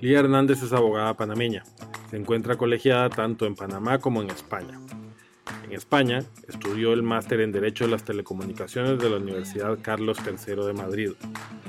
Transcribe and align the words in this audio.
Lía 0.00 0.20
Hernández 0.20 0.62
es 0.62 0.72
abogada 0.72 1.16
panameña. 1.16 1.64
Se 2.10 2.16
encuentra 2.16 2.56
colegiada 2.56 3.10
tanto 3.10 3.46
en 3.46 3.56
Panamá 3.56 3.98
como 3.98 4.22
en 4.22 4.30
España. 4.30 4.78
En 5.64 5.72
España, 5.72 6.22
estudió 6.46 6.92
el 6.92 7.02
máster 7.02 7.40
en 7.40 7.50
Derecho 7.50 7.84
de 7.84 7.90
las 7.90 8.04
Telecomunicaciones 8.04 9.00
de 9.00 9.10
la 9.10 9.16
Universidad 9.16 9.76
Carlos 9.82 10.18
III 10.24 10.66
de 10.66 10.72
Madrid. 10.72 11.10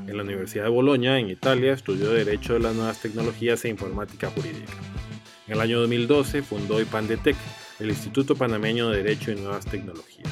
En 0.06 0.16
la 0.16 0.24
Universidad 0.24 0.66
de 0.66 0.70
Bolonia, 0.70 1.18
en 1.18 1.30
Italia, 1.30 1.74
estudió 1.74 2.12
Derecho 2.12 2.54
de 2.54 2.60
las 2.60 2.76
Nuevas 2.76 3.02
Tecnologías 3.02 3.66
e 3.66 3.70
Informática 3.70 4.30
Jurídica. 4.30 4.74
En 5.48 5.54
el 5.54 5.62
año 5.62 5.80
2012 5.80 6.44
fundó 6.44 6.80
IPANDETEC, 6.80 7.36
el 7.80 7.90
Instituto 7.90 8.36
Panameño 8.36 8.90
de 8.90 8.98
Derecho 8.98 9.32
y 9.32 9.36
Nuevas 9.36 9.66
Tecnologías. 9.66 10.29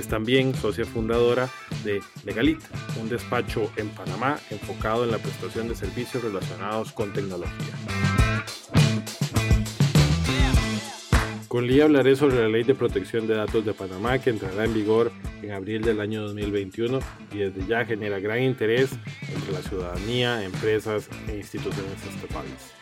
Es 0.00 0.08
también 0.08 0.54
socia 0.54 0.86
fundadora 0.86 1.50
de 1.84 2.00
Legalit, 2.24 2.58
un 2.98 3.10
despacho 3.10 3.70
en 3.76 3.90
Panamá 3.90 4.38
enfocado 4.48 5.04
en 5.04 5.10
la 5.10 5.18
prestación 5.18 5.68
de 5.68 5.74
servicios 5.74 6.24
relacionados 6.24 6.90
con 6.92 7.12
tecnología. 7.12 7.74
Con 11.48 11.66
Lía 11.66 11.84
hablaré 11.84 12.16
sobre 12.16 12.40
la 12.40 12.48
Ley 12.48 12.62
de 12.62 12.74
Protección 12.74 13.26
de 13.26 13.34
Datos 13.34 13.66
de 13.66 13.74
Panamá 13.74 14.18
que 14.18 14.30
entrará 14.30 14.64
en 14.64 14.72
vigor 14.72 15.12
en 15.42 15.52
abril 15.52 15.82
del 15.82 16.00
año 16.00 16.22
2021 16.22 16.98
y 17.32 17.38
desde 17.38 17.66
ya 17.66 17.84
genera 17.84 18.18
gran 18.20 18.42
interés 18.42 18.92
entre 19.28 19.52
la 19.52 19.60
ciudadanía, 19.60 20.42
empresas 20.42 21.10
e 21.28 21.36
instituciones 21.36 22.02
de 22.02 22.10
este. 22.10 22.79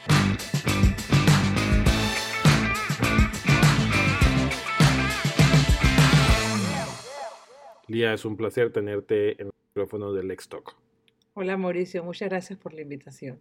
Lía, 7.89 8.13
es 8.13 8.27
un 8.27 8.37
placer 8.37 8.71
tenerte 8.71 9.41
en 9.41 9.49
el 9.49 9.53
micrófono 9.71 10.13
del 10.13 10.37
Talk. 10.37 10.77
Hola 11.33 11.57
Mauricio, 11.57 12.05
muchas 12.05 12.29
gracias 12.29 12.59
por 12.59 12.75
la 12.75 12.83
invitación. 12.83 13.41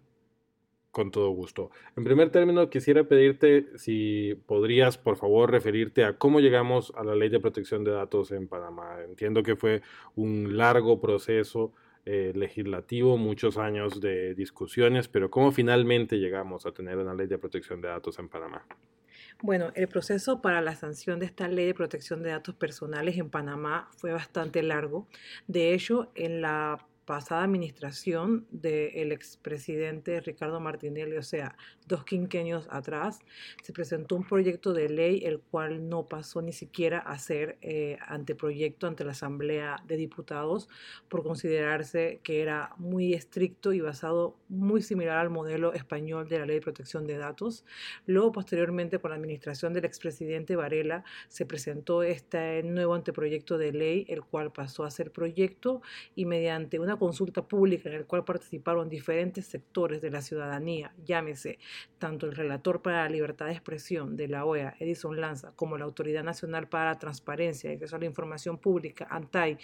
Con 0.91 1.11
todo 1.11 1.29
gusto. 1.31 1.69
En 1.97 2.05
primer 2.05 2.31
término, 2.31 2.69
quisiera 2.69 3.03
pedirte 3.03 3.77
si 3.77 4.35
podrías, 4.45 4.97
por 4.97 5.17
favor, 5.17 5.51
referirte 5.51 6.05
a 6.05 6.17
cómo 6.17 6.39
llegamos 6.39 6.93
a 6.95 7.03
la 7.03 7.13
ley 7.13 7.27
de 7.27 7.41
protección 7.41 7.83
de 7.83 7.91
datos 7.91 8.31
en 8.31 8.47
Panamá. 8.47 8.99
Entiendo 9.03 9.43
que 9.43 9.57
fue 9.57 9.81
un 10.15 10.55
largo 10.55 11.01
proceso 11.01 11.73
eh, 12.05 12.31
legislativo, 12.33 13.17
muchos 13.17 13.57
años 13.57 13.99
de 13.99 14.33
discusiones, 14.33 15.09
pero 15.09 15.29
¿cómo 15.29 15.51
finalmente 15.51 16.19
llegamos 16.19 16.65
a 16.65 16.71
tener 16.71 16.97
una 16.97 17.13
ley 17.13 17.27
de 17.27 17.37
protección 17.37 17.81
de 17.81 17.89
datos 17.89 18.17
en 18.17 18.29
Panamá? 18.29 18.65
Bueno, 19.41 19.71
el 19.75 19.87
proceso 19.87 20.41
para 20.41 20.61
la 20.61 20.75
sanción 20.75 21.19
de 21.19 21.27
esta 21.27 21.47
ley 21.47 21.67
de 21.67 21.73
protección 21.75 22.23
de 22.23 22.31
datos 22.31 22.55
personales 22.55 23.17
en 23.17 23.29
Panamá 23.29 23.87
fue 23.97 24.11
bastante 24.11 24.63
largo. 24.63 25.07
De 25.47 25.73
hecho, 25.75 26.11
en 26.15 26.41
la 26.41 26.79
pasada 27.07 27.43
administración 27.43 28.45
del 28.51 29.13
expresidente 29.13 30.19
Ricardo 30.19 30.59
Martinelli, 30.59 31.15
o 31.15 31.23
sea, 31.23 31.55
dos 31.87 32.03
quinquenios 32.03 32.67
atrás, 32.69 33.19
se 33.63 33.71
presentó 33.71 34.17
un 34.17 34.27
proyecto 34.27 34.73
de 34.73 34.89
ley 34.89 35.21
el 35.23 35.39
cual 35.39 35.87
no 35.87 36.09
pasó 36.09 36.41
ni 36.41 36.51
siquiera 36.51 36.99
a 36.99 37.17
ser 37.17 37.57
eh, 37.61 37.97
anteproyecto 38.05 38.87
ante 38.87 39.05
la 39.05 39.11
Asamblea 39.11 39.77
de 39.87 39.95
Diputados 39.95 40.67
por 41.07 41.23
considerarse 41.23 42.19
que 42.23 42.41
era 42.41 42.73
muy 42.77 43.13
estricto 43.13 43.71
y 43.71 43.79
basado 43.79 44.35
muy 44.49 44.81
similar 44.81 45.17
al 45.17 45.29
modelo 45.29 45.73
español 45.73 46.27
de 46.27 46.39
la 46.39 46.45
Ley 46.45 46.57
de 46.57 46.61
Protección 46.61 47.07
de 47.07 47.17
Datos. 47.17 47.63
Luego, 48.05 48.33
posteriormente, 48.33 48.99
con 48.99 49.11
la 49.11 49.15
administración 49.15 49.71
del 49.71 49.85
expresidente 49.85 50.57
Varela, 50.57 51.05
se 51.29 51.45
presentó 51.45 52.03
este 52.03 52.63
nuevo 52.63 52.95
anteproyecto 52.95 53.57
de 53.57 53.71
ley, 53.71 54.05
el 54.09 54.25
cual 54.25 54.51
pasó 54.51 54.83
a 54.83 54.91
ser 54.91 55.11
proyecto 55.11 55.81
y 56.13 56.25
mediante 56.25 56.79
una 56.79 56.96
consulta 56.97 57.41
pública 57.47 57.89
en 57.89 57.95
el 57.95 58.05
cual 58.05 58.23
participaron 58.23 58.89
diferentes 58.89 59.45
sectores 59.45 60.01
de 60.01 60.11
la 60.11 60.21
ciudadanía, 60.21 60.93
llámese 61.05 61.59
tanto 61.97 62.25
el 62.25 62.35
relator 62.35 62.81
para 62.81 63.03
la 63.03 63.09
libertad 63.09 63.47
de 63.47 63.53
expresión 63.53 64.15
de 64.15 64.27
la 64.27 64.45
OEA, 64.45 64.75
Edison 64.79 65.19
Lanza, 65.19 65.53
como 65.55 65.77
la 65.77 65.85
Autoridad 65.85 66.23
Nacional 66.23 66.67
para 66.67 66.85
la 66.85 66.99
Transparencia 66.99 67.69
y 67.69 67.73
Acceso 67.73 67.95
a 67.95 67.99
la 67.99 68.05
Información 68.05 68.57
Pública, 68.57 69.07
ANTAI, 69.09 69.57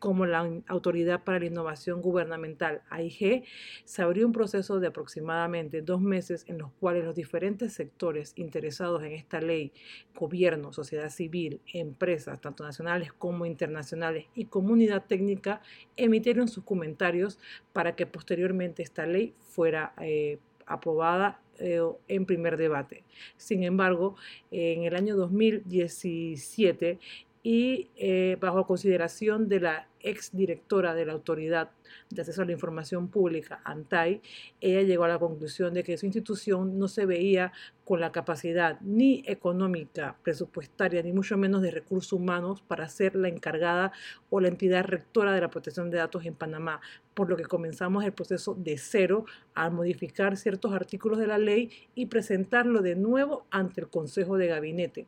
como 0.00 0.26
la 0.26 0.50
Autoridad 0.66 1.22
para 1.22 1.38
la 1.38 1.44
Innovación 1.44 2.00
Gubernamental, 2.00 2.82
AIG, 2.90 3.44
se 3.84 4.02
abrió 4.02 4.26
un 4.26 4.32
proceso 4.32 4.80
de 4.80 4.88
aproximadamente 4.88 5.82
dos 5.82 6.00
meses 6.00 6.44
en 6.48 6.58
los 6.58 6.72
cuales 6.80 7.04
los 7.04 7.14
diferentes 7.14 7.74
sectores 7.74 8.32
interesados 8.36 9.02
en 9.04 9.12
esta 9.12 9.40
ley, 9.40 9.72
gobierno, 10.18 10.72
sociedad 10.72 11.10
civil, 11.10 11.60
empresas, 11.72 12.40
tanto 12.40 12.64
nacionales 12.64 13.12
como 13.12 13.46
internacionales 13.46 14.26
y 14.34 14.46
comunidad 14.46 15.04
técnica, 15.06 15.60
emitieron 15.96 16.48
sus 16.48 16.64
comentarios 16.64 17.38
para 17.72 17.94
que 17.94 18.06
posteriormente 18.06 18.82
esta 18.82 19.06
ley 19.06 19.34
fuera 19.38 19.92
eh, 20.00 20.38
aprobada 20.66 21.42
eh, 21.58 21.82
en 22.08 22.24
primer 22.24 22.56
debate. 22.56 23.04
Sin 23.36 23.64
embargo, 23.64 24.16
en 24.50 24.84
el 24.84 24.96
año 24.96 25.14
2017 25.14 26.98
y 27.42 27.88
eh, 27.96 28.36
bajo 28.40 28.66
consideración 28.66 29.48
de 29.48 29.60
la 29.60 29.89
ex 30.02 30.34
directora 30.34 30.94
de 30.94 31.06
la 31.06 31.12
Autoridad 31.12 31.70
de 32.08 32.22
Acceso 32.22 32.42
a 32.42 32.44
la 32.44 32.52
Información 32.52 33.08
Pública, 33.08 33.60
ANTAI, 33.64 34.20
ella 34.60 34.82
llegó 34.82 35.04
a 35.04 35.08
la 35.08 35.18
conclusión 35.18 35.74
de 35.74 35.82
que 35.82 35.96
su 35.96 36.06
institución 36.06 36.78
no 36.78 36.88
se 36.88 37.06
veía 37.06 37.52
con 37.84 38.00
la 38.00 38.12
capacidad 38.12 38.80
ni 38.82 39.22
económica, 39.26 40.16
presupuestaria, 40.22 41.02
ni 41.02 41.12
mucho 41.12 41.36
menos 41.36 41.62
de 41.62 41.70
recursos 41.70 42.12
humanos 42.12 42.62
para 42.62 42.88
ser 42.88 43.16
la 43.16 43.28
encargada 43.28 43.92
o 44.30 44.40
la 44.40 44.48
entidad 44.48 44.84
rectora 44.84 45.32
de 45.32 45.40
la 45.40 45.50
protección 45.50 45.90
de 45.90 45.98
datos 45.98 46.24
en 46.24 46.34
Panamá, 46.34 46.80
por 47.14 47.28
lo 47.28 47.36
que 47.36 47.44
comenzamos 47.44 48.04
el 48.04 48.12
proceso 48.12 48.54
de 48.54 48.78
cero 48.78 49.24
a 49.54 49.70
modificar 49.70 50.36
ciertos 50.36 50.72
artículos 50.72 51.18
de 51.18 51.26
la 51.26 51.38
ley 51.38 51.70
y 51.94 52.06
presentarlo 52.06 52.80
de 52.80 52.94
nuevo 52.94 53.46
ante 53.50 53.80
el 53.80 53.88
Consejo 53.88 54.36
de 54.36 54.46
Gabinete 54.46 55.06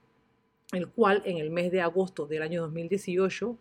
el 0.72 0.88
cual 0.88 1.22
en 1.26 1.36
el 1.36 1.50
mes 1.50 1.70
de 1.70 1.82
agosto 1.82 2.26
del 2.26 2.42
año 2.42 2.62
2018 2.62 3.58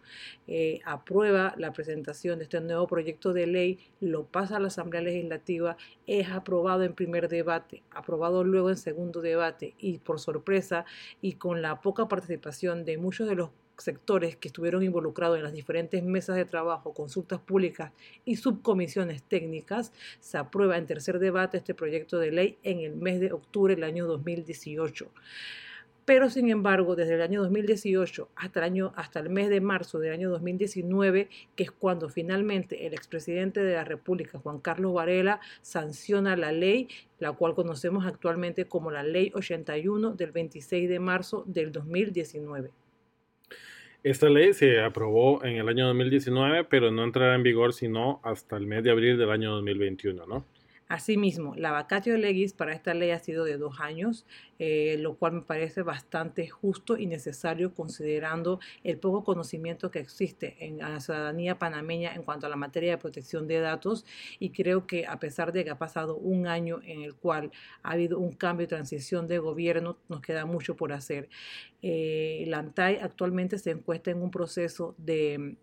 eh, 0.47 0.79
aprueba 0.85 1.53
la 1.57 1.73
presentación 1.73 2.39
de 2.39 2.45
este 2.45 2.61
nuevo 2.61 2.87
proyecto 2.87 3.33
de 3.33 3.47
ley, 3.47 3.79
lo 3.99 4.25
pasa 4.25 4.55
a 4.55 4.59
la 4.61 4.67
Asamblea 4.67 5.01
Legislativa, 5.01 5.75
es 6.07 6.29
aprobado 6.29 6.83
en 6.83 6.93
primer 6.93 7.27
debate, 7.27 7.83
aprobado 7.91 8.45
luego 8.45 8.69
en 8.69 8.77
segundo 8.77 9.21
debate 9.21 9.75
y 9.77 9.97
por 9.97 10.21
sorpresa 10.21 10.85
y 11.21 11.33
con 11.33 11.61
la 11.61 11.81
poca 11.81 12.07
participación 12.07 12.85
de 12.85 12.97
muchos 12.97 13.27
de 13.27 13.35
los 13.35 13.49
sectores 13.77 14.37
que 14.37 14.47
estuvieron 14.47 14.81
involucrados 14.81 15.37
en 15.37 15.43
las 15.43 15.53
diferentes 15.53 16.01
mesas 16.03 16.37
de 16.37 16.45
trabajo, 16.45 16.93
consultas 16.93 17.41
públicas 17.41 17.91
y 18.23 18.37
subcomisiones 18.37 19.21
técnicas, 19.23 19.91
se 20.21 20.37
aprueba 20.37 20.77
en 20.77 20.85
tercer 20.85 21.19
debate 21.19 21.57
este 21.57 21.73
proyecto 21.73 22.19
de 22.19 22.31
ley 22.31 22.57
en 22.63 22.79
el 22.79 22.95
mes 22.95 23.19
de 23.19 23.33
octubre 23.33 23.75
del 23.75 23.83
año 23.83 24.07
2018. 24.07 25.11
Pero 26.05 26.29
sin 26.29 26.49
embargo, 26.49 26.95
desde 26.95 27.15
el 27.15 27.21
año 27.21 27.41
2018 27.43 28.29
hasta 28.35 28.65
el, 28.65 28.89
hasta 28.95 29.19
el 29.19 29.29
mes 29.29 29.49
de 29.49 29.61
marzo 29.61 29.99
del 29.99 30.13
año 30.13 30.31
2019, 30.31 31.29
que 31.55 31.63
es 31.63 31.71
cuando 31.71 32.09
finalmente 32.09 32.87
el 32.87 32.93
expresidente 32.93 33.63
de 33.63 33.75
la 33.75 33.83
República, 33.83 34.39
Juan 34.39 34.59
Carlos 34.59 34.93
Varela, 34.93 35.39
sanciona 35.61 36.35
la 36.35 36.51
ley, 36.51 36.87
la 37.19 37.33
cual 37.33 37.53
conocemos 37.53 38.05
actualmente 38.05 38.65
como 38.65 38.89
la 38.89 39.03
Ley 39.03 39.31
81 39.35 40.13
del 40.13 40.31
26 40.31 40.89
de 40.89 40.99
marzo 40.99 41.43
del 41.47 41.71
2019. 41.71 42.71
Esta 44.03 44.29
ley 44.29 44.53
se 44.53 44.81
aprobó 44.81 45.43
en 45.43 45.57
el 45.57 45.69
año 45.69 45.85
2019, 45.85 46.63
pero 46.63 46.89
no 46.89 47.03
entrará 47.03 47.35
en 47.35 47.43
vigor 47.43 47.73
sino 47.73 48.19
hasta 48.23 48.57
el 48.57 48.65
mes 48.65 48.83
de 48.83 48.89
abril 48.89 49.19
del 49.19 49.29
año 49.29 49.51
2021, 49.51 50.25
¿no? 50.25 50.43
Asimismo, 50.91 51.55
la 51.55 51.71
vacatio 51.71 52.17
legis 52.17 52.51
para 52.51 52.73
esta 52.73 52.93
ley 52.93 53.11
ha 53.11 53.19
sido 53.19 53.45
de 53.45 53.55
dos 53.55 53.79
años, 53.79 54.25
eh, 54.59 54.97
lo 54.99 55.15
cual 55.15 55.31
me 55.31 55.41
parece 55.41 55.83
bastante 55.83 56.49
justo 56.49 56.97
y 56.97 57.05
necesario 57.05 57.73
considerando 57.73 58.59
el 58.83 58.97
poco 58.97 59.23
conocimiento 59.23 59.89
que 59.89 59.99
existe 59.99 60.57
en 60.59 60.79
la 60.79 60.99
ciudadanía 60.99 61.57
panameña 61.57 62.13
en 62.13 62.23
cuanto 62.23 62.45
a 62.45 62.49
la 62.49 62.57
materia 62.57 62.91
de 62.91 62.97
protección 62.97 63.47
de 63.47 63.61
datos 63.61 64.05
y 64.37 64.49
creo 64.49 64.85
que 64.85 65.07
a 65.07 65.17
pesar 65.17 65.53
de 65.53 65.63
que 65.63 65.69
ha 65.69 65.77
pasado 65.77 66.17
un 66.17 66.45
año 66.45 66.81
en 66.83 67.03
el 67.03 67.15
cual 67.15 67.53
ha 67.83 67.91
habido 67.91 68.19
un 68.19 68.33
cambio 68.33 68.65
y 68.65 68.67
transición 68.67 69.29
de 69.29 69.39
gobierno, 69.39 69.97
nos 70.09 70.19
queda 70.19 70.45
mucho 70.45 70.75
por 70.75 70.91
hacer. 70.91 71.29
Eh, 71.83 72.43
la 72.47 72.59
ANTAI 72.59 72.99
actualmente 73.01 73.57
se 73.57 73.71
encuentra 73.71 74.13
en 74.13 74.21
un 74.21 74.29
proceso 74.29 74.93
de, 74.99 75.55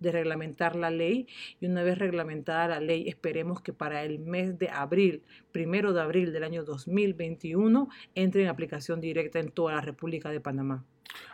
reglamentar 0.00 0.74
la 0.74 0.90
ley 0.90 1.28
y 1.60 1.66
una 1.66 1.84
vez 1.84 1.98
reglamentada 1.98 2.66
la 2.66 2.80
ley 2.80 3.08
esperemos 3.08 3.60
que 3.60 3.72
para 3.72 4.02
el 4.02 4.18
mes 4.18 4.58
de 4.58 4.70
abril, 4.70 5.22
primero 5.52 5.92
de 5.92 6.00
abril 6.00 6.32
del 6.32 6.42
año 6.42 6.64
2021, 6.64 7.88
entre 8.14 8.42
en 8.42 8.48
aplicación 8.48 9.00
directa 9.00 9.38
en 9.38 9.50
toda 9.50 9.74
la 9.74 9.80
República 9.80 10.30
de 10.30 10.40
Panamá. 10.40 10.84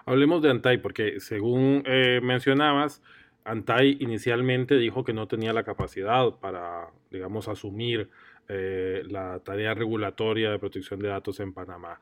Hablemos 0.04 0.42
de 0.42 0.50
ANTAI 0.50 0.78
porque 0.78 1.20
según 1.20 1.82
eh, 1.86 2.20
mencionabas, 2.22 3.02
ANTAI 3.44 3.96
inicialmente 4.00 4.76
dijo 4.76 5.04
que 5.04 5.14
no 5.14 5.26
tenía 5.26 5.54
la 5.54 5.64
capacidad 5.64 6.38
para, 6.38 6.90
digamos, 7.10 7.48
asumir 7.48 8.10
eh, 8.48 9.02
la 9.08 9.38
tarea 9.40 9.72
regulatoria 9.74 10.50
de 10.50 10.58
protección 10.58 11.00
de 11.00 11.08
datos 11.08 11.40
en 11.40 11.54
Panamá. 11.54 11.98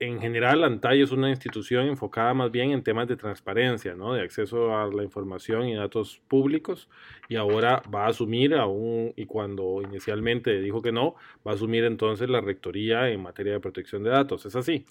En 0.00 0.20
general, 0.20 0.64
ANTAI 0.64 1.02
es 1.02 1.12
una 1.12 1.30
institución 1.30 1.86
enfocada 1.86 2.34
más 2.34 2.50
bien 2.50 2.72
en 2.72 2.82
temas 2.82 3.06
de 3.06 3.16
transparencia, 3.16 3.94
¿no? 3.94 4.12
de 4.12 4.22
acceso 4.22 4.76
a 4.76 4.88
la 4.92 5.04
información 5.04 5.68
y 5.68 5.76
datos 5.76 6.20
públicos, 6.26 6.88
y 7.28 7.36
ahora 7.36 7.80
va 7.94 8.06
a 8.06 8.08
asumir 8.08 8.54
aún, 8.54 9.12
y 9.16 9.24
cuando 9.26 9.80
inicialmente 9.82 10.60
dijo 10.60 10.82
que 10.82 10.90
no, 10.90 11.14
va 11.46 11.52
a 11.52 11.54
asumir 11.54 11.84
entonces 11.84 12.28
la 12.28 12.40
rectoría 12.40 13.08
en 13.08 13.22
materia 13.22 13.52
de 13.52 13.60
protección 13.60 14.02
de 14.02 14.10
datos. 14.10 14.44
¿Es 14.46 14.56
así? 14.56 14.84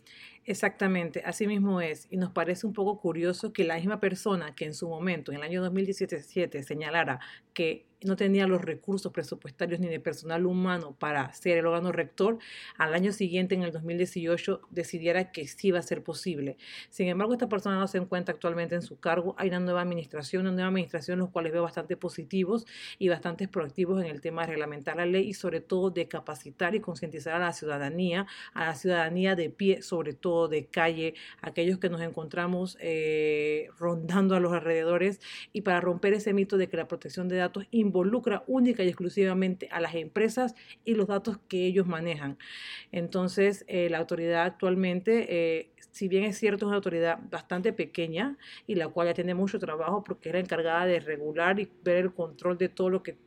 Exactamente, 0.46 1.22
así 1.26 1.48
mismo 1.48 1.80
es. 1.80 2.08
Y 2.10 2.18
nos 2.18 2.32
parece 2.32 2.68
un 2.68 2.74
poco 2.74 3.00
curioso 3.00 3.54
que 3.54 3.64
la 3.64 3.76
misma 3.78 4.02
persona 4.02 4.54
que 4.56 4.66
en 4.66 4.74
su 4.74 4.90
momento, 4.90 5.32
en 5.32 5.38
el 5.38 5.44
año 5.44 5.62
2017, 5.62 6.64
señalara 6.64 7.20
que 7.54 7.88
no 8.04 8.18
tenía 8.18 8.48
los 8.48 8.62
recursos 8.62 9.14
presupuestarios 9.14 9.80
ni 9.80 9.88
de 9.88 10.02
personal 10.02 10.46
humano 10.46 10.94
para 11.00 11.32
ser 11.32 11.58
el 11.58 11.66
órgano 11.68 11.94
rector, 11.94 12.40
al 12.78 12.94
año 12.94 13.14
siguiente, 13.14 13.56
en 13.56 13.64
el 13.64 13.72
2018, 13.72 14.60
decidiera 14.72 15.32
que 15.32 15.48
sí 15.48 15.70
iba 15.70 15.80
a 15.80 15.82
ser 15.82 16.04
posible. 16.04 16.58
Sin 16.90 17.08
embargo, 17.08 17.32
esta 17.32 17.48
persona 17.48 17.80
no 17.80 17.88
se 17.88 18.00
encuentra 18.00 18.34
actualmente 18.34 18.76
en 18.76 18.82
su 18.82 19.00
cargo. 19.00 19.36
Hay 19.38 19.48
una 19.48 19.62
nueva 19.62 19.82
administración, 19.82 20.42
una 20.42 20.52
nueva 20.52 20.68
administración, 20.68 21.20
los 21.20 21.30
cuales 21.30 21.54
veo 21.54 21.64
bastante 21.64 21.96
positivos 21.96 22.66
y 23.00 23.08
bastante 23.08 23.48
proactivos 23.48 24.02
en 24.02 24.08
el 24.08 24.20
tema 24.20 24.42
de 24.42 24.48
reglamentar 24.50 24.98
la 24.98 25.06
ley 25.06 25.30
y 25.30 25.34
sobre 25.34 25.62
todo 25.62 25.90
de 25.90 26.10
capacitar 26.10 26.76
y 26.76 26.82
concientizar 26.82 27.36
a 27.36 27.40
la 27.40 27.54
ciudadanía, 27.54 28.26
a 28.54 28.66
la 28.66 28.76
ciudadanía 28.76 29.36
de 29.36 29.50
pie, 29.50 29.82
sobre 29.82 30.12
todo 30.14 30.33
de 30.50 30.66
calle, 30.66 31.14
aquellos 31.42 31.80
que 31.80 31.90
nos 31.90 32.02
encontramos 32.02 32.78
eh, 32.80 33.70
rondando 33.78 34.36
a 34.36 34.40
los 34.40 34.54
alrededores 34.54 35.20
y 35.52 35.62
para 35.62 35.82
romper 35.82 36.14
ese 36.14 36.34
mito 36.34 36.58
de 36.58 36.68
que 36.68 36.78
la 36.78 36.88
protección 36.88 37.28
de 37.28 37.38
datos 37.38 37.66
involucra 37.72 38.44
única 38.48 38.84
y 38.84 38.88
exclusivamente 38.88 39.68
a 39.72 39.80
las 39.80 39.96
empresas 39.96 40.56
y 40.84 40.96
los 40.96 41.08
datos 41.08 41.40
que 41.48 41.66
ellos 41.66 41.88
manejan. 41.88 42.38
Entonces, 42.92 43.66
eh, 43.68 43.90
la 43.90 44.00
autoridad 44.00 44.46
actualmente, 44.46 45.28
eh, 45.30 45.72
si 45.92 46.08
bien 46.08 46.24
es 46.24 46.38
cierto, 46.38 46.66
es 46.66 46.68
una 46.68 46.78
autoridad 46.78 47.20
bastante 47.30 47.74
pequeña 47.74 48.38
y 48.68 48.76
la 48.76 48.88
cual 48.88 49.08
ya 49.08 49.14
tiene 49.14 49.34
mucho 49.34 49.60
trabajo 49.60 50.04
porque 50.04 50.30
era 50.30 50.40
encargada 50.40 50.86
de 50.86 51.00
regular 51.00 51.60
y 51.60 51.70
ver 51.84 51.98
el 51.98 52.14
control 52.14 52.58
de 52.58 52.70
todo 52.70 52.90
lo 52.90 53.04
que 53.04 53.18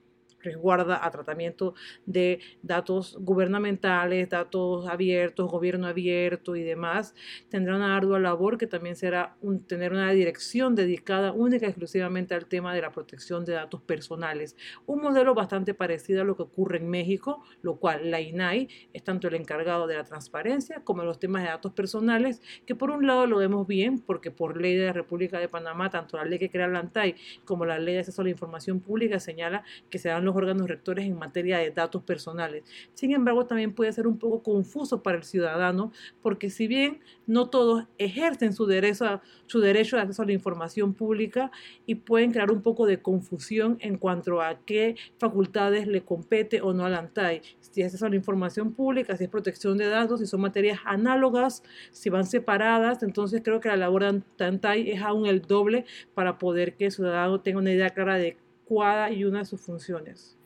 resguarda 0.46 1.04
a 1.04 1.10
tratamiento 1.10 1.74
de 2.06 2.40
datos 2.62 3.18
gubernamentales, 3.20 4.30
datos 4.30 4.88
abiertos, 4.88 5.50
gobierno 5.50 5.86
abierto 5.86 6.56
y 6.56 6.62
demás, 6.62 7.14
tendrá 7.50 7.76
una 7.76 7.96
ardua 7.96 8.18
labor 8.18 8.56
que 8.56 8.66
también 8.66 8.96
será 8.96 9.36
tener 9.66 9.92
una 9.92 10.10
dirección 10.12 10.74
dedicada 10.74 11.32
única 11.32 11.66
y 11.66 11.70
exclusivamente 11.70 12.34
al 12.34 12.46
tema 12.46 12.74
de 12.74 12.80
la 12.80 12.92
protección 12.92 13.44
de 13.44 13.52
datos 13.52 13.82
personales. 13.82 14.56
Un 14.86 15.02
modelo 15.02 15.34
bastante 15.34 15.74
parecido 15.74 16.22
a 16.22 16.24
lo 16.24 16.36
que 16.36 16.44
ocurre 16.44 16.78
en 16.78 16.88
México, 16.88 17.42
lo 17.62 17.76
cual 17.76 18.10
la 18.10 18.20
INAI 18.20 18.68
es 18.92 19.02
tanto 19.02 19.28
el 19.28 19.34
encargado 19.34 19.86
de 19.86 19.96
la 19.96 20.04
transparencia 20.04 20.82
como 20.84 21.02
los 21.02 21.18
temas 21.18 21.42
de 21.42 21.48
datos 21.48 21.72
personales, 21.72 22.40
que 22.64 22.74
por 22.74 22.90
un 22.90 23.06
lado 23.06 23.26
lo 23.26 23.38
vemos 23.38 23.66
bien, 23.66 23.98
porque 23.98 24.30
por 24.30 24.60
ley 24.60 24.76
de 24.76 24.86
la 24.86 24.92
República 24.92 25.38
de 25.38 25.48
Panamá, 25.48 25.90
tanto 25.90 26.16
la 26.16 26.24
ley 26.24 26.38
que 26.38 26.50
crea 26.50 26.68
la 26.68 26.78
ANTAI 26.78 27.16
como 27.44 27.64
la 27.64 27.78
ley 27.78 27.94
de 27.94 28.00
acceso 28.00 28.22
a 28.22 28.24
la 28.24 28.30
información 28.30 28.80
pública 28.80 29.18
señala 29.18 29.64
que 29.90 29.98
se 29.98 30.08
dan 30.08 30.24
los 30.24 30.35
órganos 30.36 30.68
rectores 30.68 31.06
en 31.06 31.18
materia 31.18 31.58
de 31.58 31.70
datos 31.70 32.02
personales. 32.02 32.64
Sin 32.94 33.12
embargo, 33.12 33.46
también 33.46 33.74
puede 33.74 33.92
ser 33.92 34.06
un 34.06 34.18
poco 34.18 34.42
confuso 34.42 35.02
para 35.02 35.16
el 35.16 35.24
ciudadano, 35.24 35.92
porque 36.22 36.50
si 36.50 36.66
bien 36.66 37.00
no 37.26 37.48
todos 37.48 37.84
ejercen 37.98 38.52
su 38.52 38.66
derecho, 38.66 39.04
a, 39.04 39.22
su 39.46 39.60
derecho 39.60 39.96
de 39.96 40.02
acceso 40.02 40.22
a 40.22 40.26
la 40.26 40.32
información 40.32 40.94
pública 40.94 41.50
y 41.86 41.96
pueden 41.96 42.32
crear 42.32 42.50
un 42.50 42.62
poco 42.62 42.86
de 42.86 43.00
confusión 43.00 43.78
en 43.80 43.98
cuanto 43.98 44.40
a 44.40 44.60
qué 44.64 44.96
facultades 45.18 45.86
le 45.86 46.02
compete 46.02 46.60
o 46.60 46.72
no 46.72 46.84
al 46.84 46.94
ANTAI, 46.94 47.42
si 47.60 47.80
es 47.80 47.86
acceso 47.86 48.06
a 48.06 48.10
la 48.10 48.16
información 48.16 48.72
pública, 48.72 49.16
si 49.16 49.24
es 49.24 49.30
protección 49.30 49.76
de 49.78 49.88
datos, 49.88 50.20
si 50.20 50.26
son 50.26 50.40
materias 50.40 50.80
análogas, 50.84 51.62
si 51.90 52.10
van 52.10 52.26
separadas, 52.26 53.02
entonces 53.02 53.42
creo 53.44 53.60
que 53.60 53.68
la 53.68 53.76
labor 53.76 54.22
de 54.36 54.44
ANTAI 54.44 54.90
es 54.90 55.02
aún 55.02 55.26
el 55.26 55.42
doble 55.42 55.84
para 56.14 56.38
poder 56.38 56.76
que 56.76 56.86
el 56.86 56.92
ciudadano 56.92 57.40
tenga 57.40 57.58
una 57.58 57.72
idea 57.72 57.90
clara 57.90 58.16
de 58.16 58.36
y 58.68 59.24
una 59.24 59.40
de 59.40 59.44
sus 59.44 59.60
funciones. 59.60 60.36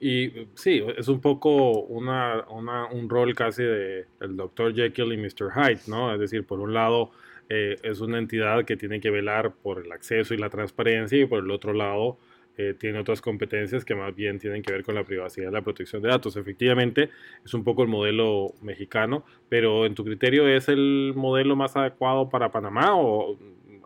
Y 0.00 0.48
sí, 0.54 0.82
es 0.96 1.08
un 1.08 1.20
poco 1.20 1.80
una, 1.82 2.44
un 2.48 3.08
rol 3.08 3.34
casi 3.34 3.62
de 3.62 4.06
el 4.20 4.36
Dr. 4.36 4.74
Jekyll 4.74 5.12
y 5.12 5.16
Mr. 5.16 5.50
Hyde, 5.54 5.80
¿no? 5.86 6.12
Es 6.12 6.20
decir, 6.20 6.44
por 6.44 6.60
un 6.60 6.74
lado 6.74 7.10
eh, 7.48 7.76
es 7.82 8.00
una 8.00 8.18
entidad 8.18 8.64
que 8.64 8.76
tiene 8.76 9.00
que 9.00 9.10
velar 9.10 9.52
por 9.54 9.84
el 9.84 9.92
acceso 9.92 10.34
y 10.34 10.38
la 10.38 10.50
transparencia 10.50 11.18
y 11.18 11.26
por 11.26 11.42
el 11.42 11.50
otro 11.50 11.72
lado 11.72 12.18
eh, 12.56 12.74
tiene 12.78 13.00
otras 13.00 13.20
competencias 13.20 13.84
que 13.84 13.94
más 13.94 14.14
bien 14.14 14.38
tienen 14.38 14.62
que 14.62 14.72
ver 14.72 14.84
con 14.84 14.94
la 14.94 15.04
privacidad 15.04 15.50
y 15.50 15.52
la 15.52 15.62
protección 15.62 16.02
de 16.02 16.08
datos. 16.08 16.36
Efectivamente, 16.36 17.10
es 17.44 17.52
un 17.52 17.64
poco 17.64 17.82
el 17.82 17.88
modelo 17.88 18.54
mexicano, 18.62 19.24
pero 19.48 19.86
en 19.86 19.94
tu 19.94 20.04
criterio 20.04 20.46
es 20.48 20.68
el 20.68 21.12
modelo 21.16 21.56
más 21.56 21.76
adecuado 21.76 22.28
para 22.28 22.52
Panamá 22.52 22.94
o 22.94 23.38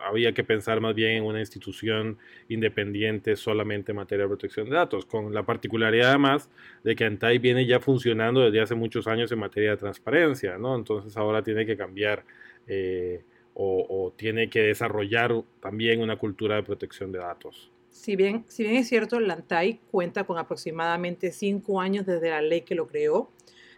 había 0.07 0.33
que 0.33 0.45
pensar 0.45 0.81
más 0.81 0.95
bien 0.95 1.13
en 1.13 1.25
una 1.25 1.41
institución 1.41 2.19
independiente 2.49 3.37
solamente 3.37 3.93
en 3.93 3.97
materia 3.97 4.25
de 4.25 4.29
protección 4.29 4.69
de 4.69 4.77
datos, 4.77 5.07
con 5.07 5.33
la 5.33 5.45
particularidad 5.45 6.11
además 6.11 6.49
de 6.85 6.97
que 6.97 7.05
ANTAI 7.05 7.39
viene 7.39 7.67
ya 7.67 7.81
funcionando 7.81 8.41
desde 8.41 8.61
hace 8.61 8.75
muchos 8.75 9.07
años 9.07 9.31
en 9.33 9.39
materia 9.39 9.71
de 9.71 9.77
transparencia, 9.77 10.59
¿no? 10.59 10.77
Entonces 10.77 11.17
ahora 11.17 11.43
tiene 11.43 11.67
que 11.67 11.77
cambiar 11.77 12.25
eh, 12.67 13.23
o, 13.61 14.13
tiene 14.17 14.49
que 14.49 14.61
desarrollar 14.61 15.35
también 15.61 16.01
una 16.01 16.17
cultura 16.17 16.55
de 16.55 16.63
protección 16.63 17.11
de 17.11 17.19
datos. 17.19 17.73
Si 17.91 18.15
bien, 18.15 18.45
si 18.47 18.63
bien 18.63 18.77
es 18.77 18.89
cierto, 18.89 19.19
la 19.19 19.35
ANTAI 19.35 19.81
cuenta 19.91 20.25
con 20.25 20.39
aproximadamente 20.39 21.33
cinco 21.33 21.81
años 21.81 22.07
desde 22.07 22.31
la 22.31 22.41
ley 22.41 22.61
que 22.61 22.77
lo 22.77 22.87
creó, 22.87 23.33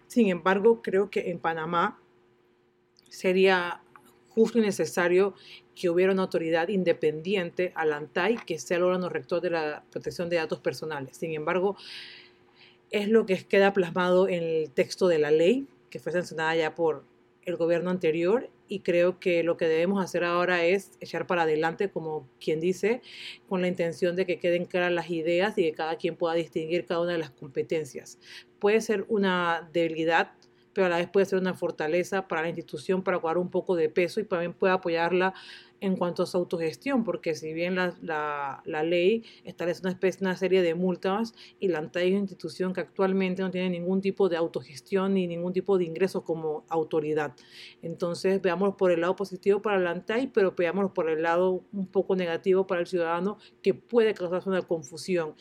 sin 0.06 0.28
embargo, 0.28 0.82
creo 0.82 1.08
que 1.08 1.30
en 1.30 1.38
Panamá 1.38 1.98
sería 3.08 3.80
justo 4.30 4.58
y 4.58 4.62
necesario 4.62 5.34
que 5.74 5.90
hubiera 5.90 6.12
una 6.12 6.22
autoridad 6.22 6.68
independiente 6.68 7.72
al 7.74 7.92
ANTAI 7.92 8.36
que 8.44 8.58
sea 8.58 8.76
el 8.76 8.84
órgano 8.84 9.08
rector 9.08 9.40
de 9.40 9.50
la 9.50 9.84
protección 9.90 10.28
de 10.28 10.36
datos 10.36 10.60
personales. 10.60 11.16
Sin 11.16 11.32
embargo, 11.32 11.76
es 12.90 13.08
lo 13.08 13.26
que 13.26 13.36
queda 13.44 13.72
plasmado 13.72 14.28
en 14.28 14.42
el 14.42 14.70
texto 14.70 15.08
de 15.08 15.18
la 15.18 15.30
ley 15.30 15.66
que 15.90 15.98
fue 15.98 16.12
sancionada 16.12 16.54
ya 16.54 16.74
por 16.74 17.04
el 17.44 17.56
gobierno 17.56 17.90
anterior 17.90 18.48
y 18.68 18.80
creo 18.80 19.18
que 19.18 19.42
lo 19.42 19.56
que 19.56 19.66
debemos 19.66 20.02
hacer 20.02 20.22
ahora 20.22 20.64
es 20.64 20.92
echar 21.00 21.26
para 21.26 21.42
adelante, 21.42 21.90
como 21.90 22.28
quien 22.40 22.60
dice, 22.60 23.02
con 23.48 23.60
la 23.60 23.68
intención 23.68 24.14
de 24.14 24.26
que 24.26 24.38
queden 24.38 24.64
claras 24.64 24.92
las 24.92 25.10
ideas 25.10 25.58
y 25.58 25.62
que 25.62 25.72
cada 25.72 25.96
quien 25.96 26.14
pueda 26.14 26.34
distinguir 26.34 26.86
cada 26.86 27.00
una 27.00 27.12
de 27.12 27.18
las 27.18 27.30
competencias. 27.30 28.18
Puede 28.60 28.80
ser 28.80 29.04
una 29.08 29.68
debilidad 29.72 30.32
pero 30.72 30.86
a 30.86 30.90
la 30.90 30.98
vez 30.98 31.08
puede 31.08 31.26
ser 31.26 31.38
una 31.38 31.54
fortaleza 31.54 32.28
para 32.28 32.42
la 32.42 32.48
institución 32.48 33.02
para 33.02 33.18
jugar 33.18 33.38
un 33.38 33.50
poco 33.50 33.76
de 33.76 33.88
peso 33.88 34.20
y 34.20 34.24
también 34.24 34.52
puede 34.52 34.72
apoyarla 34.72 35.34
en 35.80 35.96
cuanto 35.96 36.22
a 36.22 36.26
su 36.26 36.36
autogestión, 36.36 37.04
porque 37.04 37.34
si 37.34 37.52
bien 37.52 37.74
la, 37.74 37.94
la, 38.02 38.82
ley 38.82 39.24
establece 39.44 39.80
una, 39.82 39.90
especie, 39.90 40.26
una 40.26 40.36
serie 40.36 40.62
de 40.62 40.74
multas 40.74 41.34
y 41.58 41.68
la 41.68 41.78
ANTAI 41.78 42.08
es 42.08 42.12
una 42.12 42.20
institución 42.20 42.72
que 42.72 42.80
actualmente 42.80 43.42
no 43.42 43.50
tiene 43.50 43.70
ningún 43.70 44.00
tipo 44.00 44.28
de 44.28 44.36
autogestión 44.36 45.14
ni 45.14 45.26
ningún 45.26 45.52
tipo 45.52 45.78
de 45.78 45.84
ingreso 45.84 46.22
como 46.24 46.64
autoridad. 46.68 47.34
Entonces, 47.82 48.40
veámoslo 48.42 48.76
por 48.76 48.90
el 48.90 49.00
lado 49.00 49.16
positivo 49.16 49.62
para 49.62 49.78
la 49.78 49.90
ANTAI, 49.90 50.28
pero 50.28 50.54
veámoslo 50.56 50.92
por 50.92 51.08
el 51.08 51.22
lado 51.22 51.64
un 51.72 51.86
poco 51.86 52.16
negativo 52.16 52.66
para 52.66 52.80
el 52.80 52.86
ciudadano 52.86 53.38
que 53.62 53.74
puede 53.74 54.14
causar 54.14 54.42
una 54.46 54.62
confusión. 54.62 55.34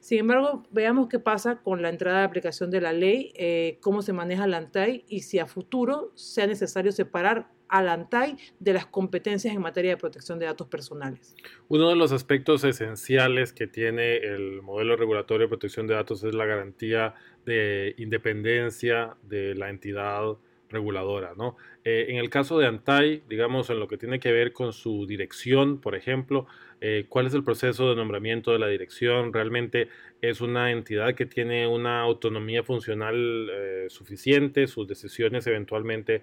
Sin 0.00 0.18
embargo, 0.18 0.64
veamos 0.70 1.08
qué 1.08 1.18
pasa 1.18 1.62
con 1.62 1.82
la 1.82 1.88
entrada 1.88 2.20
de 2.20 2.24
aplicación 2.24 2.70
de 2.70 2.80
la 2.80 2.92
ley, 2.92 3.32
eh, 3.36 3.78
cómo 3.80 4.02
se 4.02 4.12
maneja 4.12 4.46
la 4.46 4.58
ANTAI 4.58 5.04
y 5.08 5.20
si 5.20 5.38
a 5.38 5.46
futuro 5.46 6.12
sea 6.14 6.46
necesario 6.46 6.92
separar 6.92 7.55
al 7.68 7.88
ANTAI 7.88 8.36
de 8.58 8.72
las 8.72 8.86
competencias 8.86 9.54
en 9.54 9.60
materia 9.60 9.92
de 9.92 9.96
protección 9.96 10.38
de 10.38 10.46
datos 10.46 10.68
personales. 10.68 11.34
Uno 11.68 11.88
de 11.88 11.96
los 11.96 12.12
aspectos 12.12 12.64
esenciales 12.64 13.52
que 13.52 13.66
tiene 13.66 14.16
el 14.16 14.62
modelo 14.62 14.96
regulatorio 14.96 15.46
de 15.46 15.48
protección 15.48 15.86
de 15.86 15.94
datos 15.94 16.22
es 16.24 16.34
la 16.34 16.46
garantía 16.46 17.14
de 17.44 17.94
independencia 17.98 19.16
de 19.22 19.54
la 19.54 19.70
entidad 19.70 20.36
reguladora, 20.68 21.34
¿no? 21.36 21.56
Eh, 21.84 22.06
en 22.08 22.16
el 22.16 22.28
caso 22.28 22.58
de 22.58 22.66
Antai, 22.66 23.22
digamos, 23.28 23.70
en 23.70 23.78
lo 23.78 23.86
que 23.88 23.96
tiene 23.96 24.18
que 24.18 24.32
ver 24.32 24.52
con 24.52 24.72
su 24.72 25.06
dirección, 25.06 25.80
por 25.80 25.94
ejemplo, 25.94 26.46
eh, 26.80 27.06
¿cuál 27.08 27.26
es 27.26 27.34
el 27.34 27.44
proceso 27.44 27.88
de 27.88 27.96
nombramiento 27.96 28.52
de 28.52 28.58
la 28.58 28.68
dirección? 28.68 29.32
¿Realmente 29.32 29.88
es 30.20 30.40
una 30.40 30.70
entidad 30.70 31.14
que 31.14 31.26
tiene 31.26 31.66
una 31.66 32.00
autonomía 32.00 32.62
funcional 32.62 33.48
eh, 33.50 33.86
suficiente? 33.88 34.66
¿Sus 34.66 34.86
decisiones 34.86 35.46
eventualmente 35.46 36.22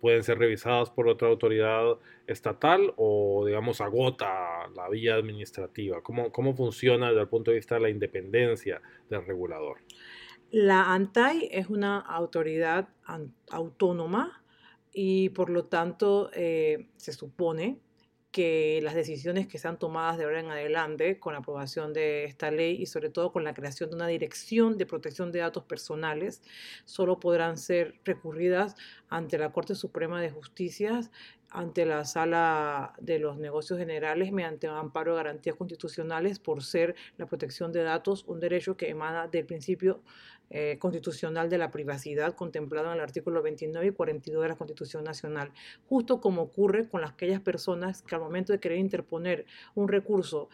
pueden 0.00 0.22
ser 0.22 0.38
revisadas 0.38 0.88
por 0.90 1.08
otra 1.08 1.26
autoridad 1.26 1.96
estatal 2.28 2.92
o, 2.96 3.42
digamos, 3.44 3.80
agota 3.80 4.68
la 4.76 4.88
vía 4.88 5.16
administrativa? 5.16 6.00
¿Cómo, 6.00 6.30
cómo 6.30 6.54
funciona 6.54 7.08
desde 7.08 7.22
el 7.22 7.28
punto 7.28 7.50
de 7.50 7.56
vista 7.56 7.74
de 7.74 7.80
la 7.80 7.90
independencia 7.90 8.80
del 9.10 9.26
regulador? 9.26 9.78
La 10.50 10.94
ANTAI 10.94 11.48
es 11.50 11.68
una 11.68 11.98
autoridad 11.98 12.88
autónoma 13.50 14.42
y 14.92 15.28
por 15.30 15.50
lo 15.50 15.66
tanto 15.66 16.30
eh, 16.32 16.88
se 16.96 17.12
supone 17.12 17.80
que 18.30 18.80
las 18.82 18.94
decisiones 18.94 19.46
que 19.46 19.58
sean 19.58 19.78
tomadas 19.78 20.18
de 20.18 20.24
ahora 20.24 20.40
en 20.40 20.50
adelante 20.50 21.18
con 21.18 21.32
la 21.32 21.38
aprobación 21.38 21.92
de 21.94 22.24
esta 22.24 22.50
ley 22.50 22.76
y 22.80 22.86
sobre 22.86 23.08
todo 23.08 23.32
con 23.32 23.42
la 23.42 23.54
creación 23.54 23.90
de 23.90 23.96
una 23.96 24.06
dirección 24.06 24.76
de 24.76 24.86
protección 24.86 25.32
de 25.32 25.38
datos 25.40 25.64
personales 25.64 26.42
solo 26.84 27.20
podrán 27.20 27.56
ser 27.56 27.98
recurridas 28.04 28.76
ante 29.08 29.38
la 29.38 29.50
Corte 29.50 29.74
Suprema 29.74 30.20
de 30.20 30.30
Justicia 30.30 31.00
ante 31.50 31.86
la 31.86 32.04
Sala 32.04 32.92
de 33.00 33.18
los 33.18 33.38
Negocios 33.38 33.78
Generales 33.78 34.30
mediante 34.32 34.68
un 34.68 34.76
amparo 34.76 35.12
de 35.12 35.22
garantías 35.22 35.56
constitucionales 35.56 36.38
por 36.38 36.62
ser 36.62 36.94
la 37.16 37.26
protección 37.26 37.72
de 37.72 37.82
datos 37.82 38.24
un 38.26 38.40
derecho 38.40 38.76
que 38.76 38.90
emana 38.90 39.28
del 39.28 39.46
principio 39.46 40.02
eh, 40.50 40.78
constitucional 40.78 41.50
de 41.50 41.58
la 41.58 41.70
privacidad 41.70 42.34
contemplado 42.34 42.88
en 42.88 42.94
el 42.94 43.00
artículo 43.00 43.42
29 43.42 43.86
y 43.86 43.90
42 43.90 44.42
de 44.42 44.48
la 44.48 44.56
Constitución 44.56 45.04
Nacional, 45.04 45.52
justo 45.88 46.20
como 46.20 46.42
ocurre 46.42 46.88
con 46.88 47.04
aquellas 47.04 47.40
personas 47.40 48.02
que 48.02 48.14
al 48.14 48.20
momento 48.20 48.52
de 48.52 48.60
querer 48.60 48.78
interponer 48.78 49.44
un 49.74 49.88
recurso 49.88 50.48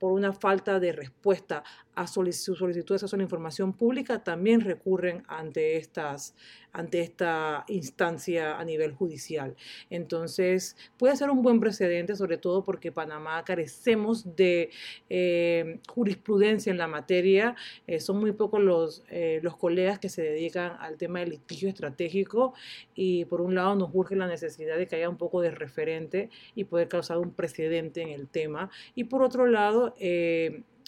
por 0.00 0.12
una 0.12 0.32
falta 0.32 0.80
de 0.80 0.92
respuesta 0.92 1.62
a 1.94 2.06
su 2.06 2.24
solicitud 2.54 2.88
de 2.88 2.94
acceso 2.96 3.16
a 3.16 3.18
la 3.18 3.22
información 3.22 3.72
pública, 3.72 4.22
también 4.22 4.60
recurren 4.60 5.22
ante, 5.28 5.76
estas, 5.76 6.34
ante 6.72 7.00
esta 7.00 7.64
instancia 7.68 8.58
a 8.58 8.64
nivel 8.64 8.92
judicial. 8.92 9.54
Entonces, 9.90 10.76
puede 10.98 11.16
ser 11.16 11.30
un 11.30 11.42
buen 11.42 11.60
precedente, 11.60 12.16
sobre 12.16 12.38
todo 12.38 12.64
porque 12.64 12.92
Panamá 12.92 13.44
carecemos 13.44 14.36
de 14.36 14.70
eh, 15.08 15.80
jurisprudencia 15.88 16.70
en 16.70 16.78
la 16.78 16.88
materia. 16.88 17.54
Eh, 17.86 18.00
son 18.00 18.18
muy 18.18 18.32
pocos 18.32 18.60
los, 18.60 19.04
eh, 19.10 19.40
los 19.42 19.56
colegas 19.56 19.98
que 19.98 20.08
se 20.08 20.22
dedican 20.22 20.76
al 20.80 20.96
tema 20.96 21.20
del 21.20 21.30
litigio 21.30 21.68
estratégico 21.68 22.54
y 22.94 23.24
por 23.26 23.40
un 23.40 23.54
lado 23.54 23.74
nos 23.76 23.90
urge 23.92 24.16
la 24.16 24.26
necesidad 24.26 24.76
de 24.76 24.86
que 24.86 24.96
haya 24.96 25.08
un 25.08 25.16
poco 25.16 25.40
de 25.40 25.50
referente 25.50 26.30
y 26.54 26.64
poder 26.64 26.88
causar 26.88 27.18
un 27.18 27.32
precedente 27.32 28.02
en 28.02 28.08
el 28.08 28.28
tema. 28.28 28.70
Y 28.94 29.04
por 29.04 29.22
otro 29.22 29.46
lado, 29.46 29.94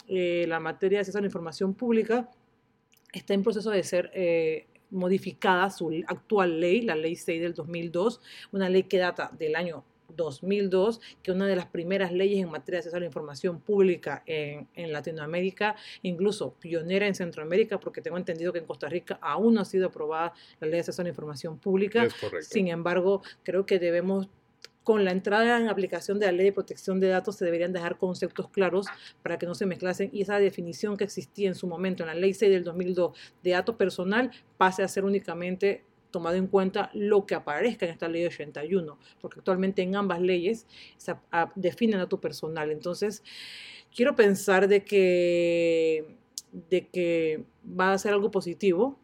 eh, 0.08 0.44
la 0.48 0.60
materia 0.60 0.98
de 0.98 1.00
acceso 1.00 1.18
a 1.18 1.20
la 1.20 1.26
información 1.26 1.74
pública 1.74 2.30
está 3.12 3.34
en 3.34 3.42
proceso 3.42 3.70
de 3.70 3.82
ser 3.82 4.10
eh, 4.14 4.66
modificada 4.90 5.70
su 5.70 5.90
actual 6.06 6.60
ley, 6.60 6.82
la 6.82 6.94
ley 6.94 7.16
6 7.16 7.40
del 7.40 7.54
2002, 7.54 8.20
una 8.52 8.68
ley 8.68 8.84
que 8.84 8.98
data 8.98 9.30
del 9.38 9.56
año 9.56 9.84
2002, 10.14 11.00
que 11.22 11.32
una 11.32 11.46
de 11.46 11.56
las 11.56 11.66
primeras 11.66 12.12
leyes 12.12 12.38
en 12.38 12.50
materia 12.50 12.76
de 12.76 12.78
acceso 12.78 12.96
a 12.96 13.00
la 13.00 13.06
información 13.06 13.60
pública 13.60 14.22
en, 14.26 14.68
en, 14.74 14.92
Latinoamérica, 14.92 15.76
incluso 16.02 16.54
pionera 16.54 17.06
en 17.06 17.14
Centroamérica, 17.14 17.78
porque 17.80 18.00
tengo 18.00 18.16
entendido 18.16 18.52
que 18.52 18.60
en 18.60 18.66
Costa 18.66 18.88
Rica 18.88 19.18
aún 19.20 19.54
no 19.54 19.62
ha 19.62 19.64
sido 19.64 19.88
aprobada 19.88 20.32
la 20.60 20.66
ley 20.66 20.74
de 20.74 20.80
acceso 20.80 21.02
a 21.02 21.04
la 21.04 21.10
información 21.10 21.58
pública. 21.58 22.08
Sin 22.40 22.68
embargo, 22.68 23.22
creo 23.42 23.66
que 23.66 23.78
debemos 23.78 24.28
con 24.86 25.04
la 25.04 25.10
entrada 25.10 25.58
en 25.58 25.68
aplicación 25.68 26.20
de 26.20 26.26
la 26.26 26.32
ley 26.32 26.46
de 26.46 26.52
protección 26.52 27.00
de 27.00 27.08
datos 27.08 27.34
se 27.34 27.44
deberían 27.44 27.72
dejar 27.72 27.98
conceptos 27.98 28.48
claros 28.50 28.86
para 29.20 29.36
que 29.36 29.44
no 29.44 29.56
se 29.56 29.66
mezclasen 29.66 30.10
y 30.12 30.22
esa 30.22 30.38
definición 30.38 30.96
que 30.96 31.02
existía 31.02 31.48
en 31.48 31.56
su 31.56 31.66
momento 31.66 32.04
en 32.04 32.06
la 32.06 32.14
ley 32.14 32.32
6 32.32 32.52
del 32.52 32.62
2002 32.62 33.18
de 33.42 33.50
dato 33.50 33.76
personal 33.76 34.30
pase 34.56 34.84
a 34.84 34.88
ser 34.88 35.04
únicamente 35.04 35.82
tomado 36.12 36.36
en 36.36 36.46
cuenta 36.46 36.88
lo 36.94 37.26
que 37.26 37.34
aparezca 37.34 37.84
en 37.84 37.90
esta 37.90 38.06
ley 38.06 38.26
81, 38.26 38.96
porque 39.20 39.40
actualmente 39.40 39.82
en 39.82 39.96
ambas 39.96 40.20
leyes 40.20 40.68
se 40.98 41.16
definen 41.56 41.98
dato 41.98 42.20
personal. 42.20 42.70
Entonces, 42.70 43.24
quiero 43.92 44.14
pensar 44.14 44.68
de 44.68 44.84
que, 44.84 46.16
de 46.70 46.86
que 46.86 47.42
va 47.68 47.92
a 47.92 47.98
ser 47.98 48.12
algo 48.12 48.30
positivo, 48.30 49.00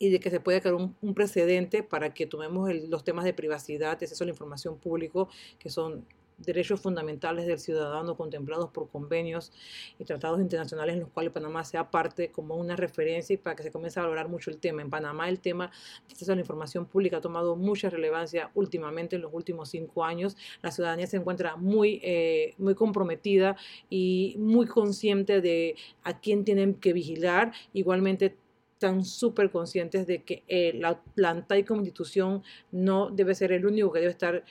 y 0.00 0.08
de 0.08 0.18
que 0.18 0.30
se 0.30 0.40
puede 0.40 0.60
crear 0.62 0.74
un, 0.74 1.14
precedente 1.14 1.82
para 1.82 2.14
que 2.14 2.26
tomemos 2.26 2.74
los 2.88 3.04
temas 3.04 3.24
de 3.26 3.34
privacidad, 3.34 3.98
de 3.98 4.06
acceso 4.06 4.24
a 4.24 4.26
la 4.26 4.32
información 4.32 4.78
público, 4.78 5.28
que 5.58 5.68
son 5.68 6.06
derechos 6.38 6.80
fundamentales 6.80 7.46
del 7.46 7.58
ciudadano 7.58 8.16
contemplados 8.16 8.70
por 8.70 8.88
convenios 8.88 9.52
y 9.98 10.04
tratados 10.04 10.40
internacionales 10.40 10.94
en 10.94 11.00
los 11.00 11.10
cuales 11.10 11.34
Panamá 11.34 11.64
sea 11.64 11.90
parte 11.90 12.30
como 12.30 12.54
una 12.54 12.76
referencia 12.76 13.34
y 13.34 13.36
para 13.36 13.54
que 13.54 13.62
se 13.62 13.70
comience 13.70 14.00
a 14.00 14.04
valorar 14.04 14.30
mucho 14.30 14.50
el 14.50 14.56
tema. 14.56 14.80
En 14.80 14.88
Panamá 14.88 15.28
el 15.28 15.38
tema 15.38 15.70
de 16.08 16.14
acceso 16.14 16.32
a 16.32 16.34
la 16.34 16.40
información 16.40 16.86
pública 16.86 17.18
ha 17.18 17.20
tomado 17.20 17.56
mucha 17.56 17.90
relevancia 17.90 18.50
últimamente 18.54 19.16
en 19.16 19.22
los 19.22 19.34
últimos 19.34 19.68
cinco 19.68 20.02
años. 20.02 20.34
La 20.62 20.70
ciudadanía 20.70 21.06
se 21.08 21.18
encuentra 21.18 21.56
muy, 21.56 22.00
eh, 22.02 22.54
muy 22.56 22.74
comprometida 22.74 23.56
y 23.90 24.34
muy 24.38 24.66
consciente 24.66 25.42
de 25.42 25.76
a 26.04 26.20
quién 26.20 26.46
tienen 26.46 26.72
que 26.72 26.94
vigilar. 26.94 27.52
Igualmente 27.74 28.34
están 28.80 29.04
súper 29.04 29.50
conscientes 29.50 30.06
de 30.06 30.22
que 30.24 30.42
eh, 30.48 30.72
la, 30.74 30.98
planta 31.14 31.58
y 31.58 31.64
como 31.64 31.82
institución 31.82 32.42
no 32.72 33.10
debe 33.10 33.34
ser 33.34 33.52
el 33.52 33.66
único 33.66 33.92
que 33.92 34.00
debe 34.00 34.12
estar 34.12 34.42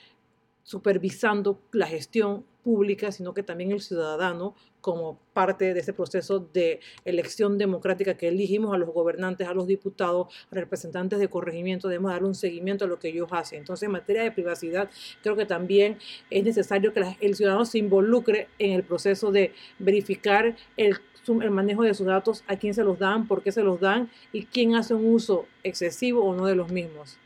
supervisando 0.62 1.60
la 1.72 1.86
gestión 1.86 2.44
pública, 2.62 3.10
sino 3.10 3.34
que 3.34 3.42
también 3.42 3.72
el 3.72 3.80
ciudadano 3.80 4.54
como 4.80 5.18
parte 5.32 5.74
de 5.74 5.80
ese 5.80 5.92
proceso 5.92 6.40
de 6.40 6.80
elección 7.04 7.58
democrática 7.58 8.16
que 8.16 8.28
elegimos 8.28 8.74
a 8.74 8.78
los 8.78 8.90
gobernantes, 8.90 9.46
a 9.46 9.54
los 9.54 9.66
diputados, 9.66 10.28
a 10.50 10.54
representantes 10.54 11.18
de 11.18 11.28
corregimiento, 11.28 11.88
debemos 11.88 12.12
dar 12.12 12.24
un 12.24 12.34
seguimiento 12.34 12.84
a 12.84 12.88
lo 12.88 12.98
que 12.98 13.08
ellos 13.08 13.28
hacen. 13.30 13.58
Entonces, 13.58 13.86
en 13.86 13.92
materia 13.92 14.22
de 14.22 14.32
privacidad, 14.32 14.90
creo 15.22 15.36
que 15.36 15.46
también 15.46 15.98
es 16.30 16.44
necesario 16.44 16.92
que 16.92 17.16
el 17.20 17.34
ciudadano 17.34 17.64
se 17.64 17.78
involucre 17.78 18.48
en 18.58 18.72
el 18.72 18.82
proceso 18.82 19.32
de 19.32 19.52
verificar 19.78 20.56
el 20.76 20.96
el 21.28 21.50
manejo 21.50 21.82
de 21.82 21.94
sus 21.94 22.06
datos, 22.06 22.42
a 22.48 22.56
quién 22.56 22.74
se 22.74 22.82
los 22.82 22.98
dan, 22.98 23.28
por 23.28 23.42
qué 23.42 23.52
se 23.52 23.62
los 23.62 23.78
dan 23.78 24.10
y 24.32 24.46
quién 24.46 24.74
hace 24.74 24.94
un 24.94 25.04
uso 25.04 25.46
excesivo 25.62 26.24
o 26.24 26.34
no 26.34 26.46
de 26.46 26.56
los 26.56 26.72
mismos. 26.72 27.18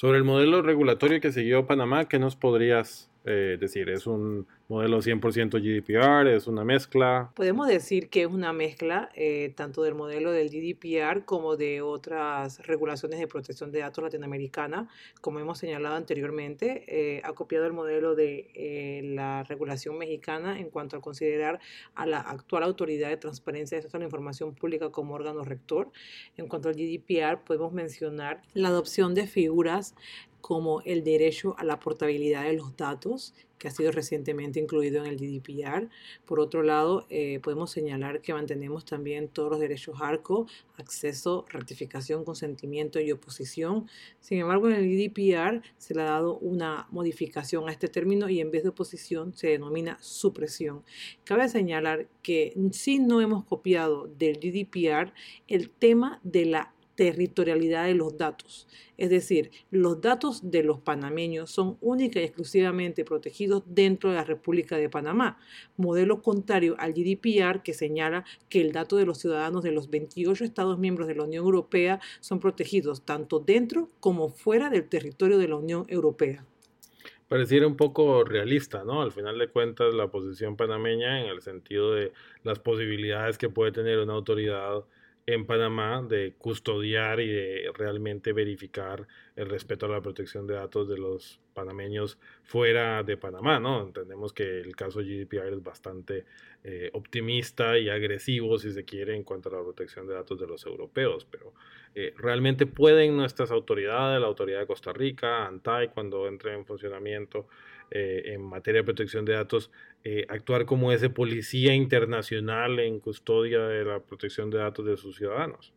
Sobre 0.00 0.16
el 0.16 0.24
modelo 0.24 0.62
regulatorio 0.62 1.20
que 1.20 1.30
siguió 1.30 1.66
Panamá, 1.66 2.08
¿qué 2.08 2.18
nos 2.18 2.34
podrías 2.34 3.09
eh, 3.24 3.56
decir? 3.60 3.88
¿Es 3.90 4.06
un 4.06 4.46
modelo 4.70 5.02
100% 5.02 5.60
GDPR, 5.60 6.28
es 6.28 6.46
una 6.46 6.64
mezcla. 6.64 7.32
Podemos 7.34 7.66
decir 7.66 8.08
que 8.08 8.22
es 8.22 8.28
una 8.28 8.52
mezcla 8.52 9.10
eh, 9.16 9.52
tanto 9.56 9.82
del 9.82 9.96
modelo 9.96 10.30
del 10.30 10.48
GDPR 10.48 11.24
como 11.24 11.56
de 11.56 11.82
otras 11.82 12.64
regulaciones 12.64 13.18
de 13.18 13.26
protección 13.26 13.72
de 13.72 13.80
datos 13.80 14.04
latinoamericana. 14.04 14.88
Como 15.20 15.40
hemos 15.40 15.58
señalado 15.58 15.96
anteriormente, 15.96 16.84
eh, 16.86 17.20
ha 17.24 17.32
copiado 17.32 17.66
el 17.66 17.72
modelo 17.72 18.14
de 18.14 18.48
eh, 18.54 19.02
la 19.02 19.42
regulación 19.42 19.98
mexicana 19.98 20.60
en 20.60 20.70
cuanto 20.70 20.96
a 20.96 21.00
considerar 21.00 21.58
a 21.96 22.06
la 22.06 22.20
actual 22.20 22.62
autoridad 22.62 23.08
de 23.08 23.16
transparencia 23.16 23.80
de 23.80 23.98
la 23.98 24.04
información 24.04 24.54
pública 24.54 24.90
como 24.90 25.14
órgano 25.14 25.42
rector. 25.42 25.90
En 26.36 26.46
cuanto 26.46 26.68
al 26.68 26.76
GDPR, 26.76 27.42
podemos 27.44 27.72
mencionar 27.72 28.42
la 28.54 28.68
adopción 28.68 29.14
de 29.14 29.26
figuras 29.26 29.96
como 30.40 30.82
el 30.82 31.04
derecho 31.04 31.54
a 31.58 31.64
la 31.64 31.78
portabilidad 31.78 32.44
de 32.44 32.54
los 32.54 32.76
datos, 32.76 33.34
que 33.60 33.68
ha 33.68 33.70
sido 33.70 33.92
recientemente 33.92 34.58
incluido 34.58 35.04
en 35.04 35.10
el 35.10 35.18
GDPR. 35.18 35.90
Por 36.24 36.40
otro 36.40 36.62
lado, 36.62 37.06
eh, 37.10 37.40
podemos 37.42 37.70
señalar 37.70 38.22
que 38.22 38.32
mantenemos 38.32 38.86
también 38.86 39.28
todos 39.28 39.50
los 39.50 39.60
derechos 39.60 40.00
ARCO, 40.00 40.46
acceso, 40.78 41.44
rectificación, 41.50 42.24
consentimiento 42.24 43.00
y 43.00 43.12
oposición. 43.12 43.86
Sin 44.18 44.38
embargo, 44.38 44.70
en 44.70 44.76
el 44.76 44.88
GDPR 44.88 45.62
se 45.76 45.94
le 45.94 46.00
ha 46.00 46.06
dado 46.06 46.38
una 46.38 46.88
modificación 46.90 47.68
a 47.68 47.72
este 47.72 47.88
término 47.88 48.30
y 48.30 48.40
en 48.40 48.50
vez 48.50 48.62
de 48.62 48.70
oposición 48.70 49.34
se 49.34 49.48
denomina 49.48 49.98
supresión. 50.00 50.82
Cabe 51.24 51.46
señalar 51.50 52.08
que 52.22 52.54
si 52.72 52.98
no 52.98 53.20
hemos 53.20 53.44
copiado 53.44 54.06
del 54.06 54.38
GDPR 54.38 55.12
el 55.48 55.68
tema 55.68 56.18
de 56.24 56.46
la 56.46 56.72
territorialidad 57.00 57.86
de 57.86 57.94
los 57.94 58.18
datos. 58.18 58.68
Es 58.98 59.08
decir, 59.08 59.50
los 59.70 60.02
datos 60.02 60.50
de 60.50 60.62
los 60.62 60.80
panameños 60.80 61.50
son 61.50 61.78
única 61.80 62.20
y 62.20 62.24
exclusivamente 62.24 63.06
protegidos 63.06 63.62
dentro 63.64 64.10
de 64.10 64.16
la 64.16 64.24
República 64.24 64.76
de 64.76 64.90
Panamá, 64.90 65.38
modelo 65.78 66.20
contrario 66.20 66.76
al 66.78 66.92
GDPR 66.92 67.62
que 67.62 67.72
señala 67.72 68.26
que 68.50 68.60
el 68.60 68.72
dato 68.72 68.98
de 68.98 69.06
los 69.06 69.16
ciudadanos 69.16 69.62
de 69.62 69.72
los 69.72 69.88
28 69.88 70.44
Estados 70.44 70.78
miembros 70.78 71.08
de 71.08 71.14
la 71.14 71.24
Unión 71.24 71.42
Europea 71.42 72.00
son 72.20 72.38
protegidos 72.38 73.02
tanto 73.06 73.38
dentro 73.38 73.88
como 74.00 74.28
fuera 74.28 74.68
del 74.68 74.86
territorio 74.86 75.38
de 75.38 75.48
la 75.48 75.56
Unión 75.56 75.86
Europea 75.88 76.44
pareciera 77.28 77.64
un 77.68 77.76
poco 77.76 78.24
realista, 78.24 78.82
¿no? 78.82 79.02
Al 79.02 79.12
final 79.12 79.38
de 79.38 79.46
cuentas, 79.46 79.94
la 79.94 80.08
posición 80.08 80.56
panameña 80.56 81.20
en 81.20 81.28
el 81.28 81.40
sentido 81.42 81.94
de 81.94 82.12
las 82.42 82.58
posibilidades 82.58 83.38
que 83.38 83.48
puede 83.48 83.70
tener 83.70 84.00
una 84.00 84.14
autoridad 84.14 84.84
en 85.26 85.46
Panamá 85.46 86.02
de 86.02 86.34
custodiar 86.38 87.20
y 87.20 87.28
de 87.28 87.70
realmente 87.74 88.32
verificar 88.32 89.06
el 89.36 89.48
respeto 89.48 89.86
a 89.86 89.88
la 89.88 90.00
protección 90.00 90.46
de 90.46 90.54
datos 90.54 90.88
de 90.88 90.98
los 90.98 91.40
panameños 91.54 92.18
fuera 92.42 93.02
de 93.02 93.16
Panamá, 93.16 93.60
¿no? 93.60 93.82
Entendemos 93.82 94.32
que 94.32 94.60
el 94.60 94.74
caso 94.74 95.00
GDPR 95.00 95.52
es 95.52 95.62
bastante 95.62 96.24
eh, 96.64 96.90
optimista 96.92 97.78
y 97.78 97.88
agresivo, 97.88 98.58
si 98.58 98.72
se 98.72 98.84
quiere, 98.84 99.14
en 99.14 99.24
cuanto 99.24 99.48
a 99.48 99.58
la 99.58 99.62
protección 99.62 100.06
de 100.06 100.14
datos 100.14 100.38
de 100.38 100.46
los 100.46 100.64
europeos, 100.66 101.26
pero 101.30 101.52
eh, 101.94 102.14
realmente 102.16 102.66
pueden 102.66 103.16
nuestras 103.16 103.50
autoridades, 103.50 104.20
la 104.20 104.26
autoridad 104.26 104.60
de 104.60 104.66
Costa 104.66 104.92
Rica, 104.92 105.46
ANTAI, 105.46 105.88
cuando 105.88 106.28
entre 106.28 106.54
en 106.54 106.64
funcionamiento, 106.64 107.46
eh, 107.90 108.34
en 108.34 108.42
materia 108.42 108.80
de 108.80 108.84
protección 108.84 109.24
de 109.24 109.32
datos, 109.34 109.70
eh, 110.04 110.24
actuar 110.28 110.64
como 110.64 110.92
ese 110.92 111.10
policía 111.10 111.74
internacional 111.74 112.78
en 112.78 113.00
custodia 113.00 113.66
de 113.66 113.84
la 113.84 114.00
protección 114.00 114.50
de 114.50 114.58
datos 114.58 114.86
de 114.86 114.96
sus 114.96 115.16
ciudadanos. 115.16 115.74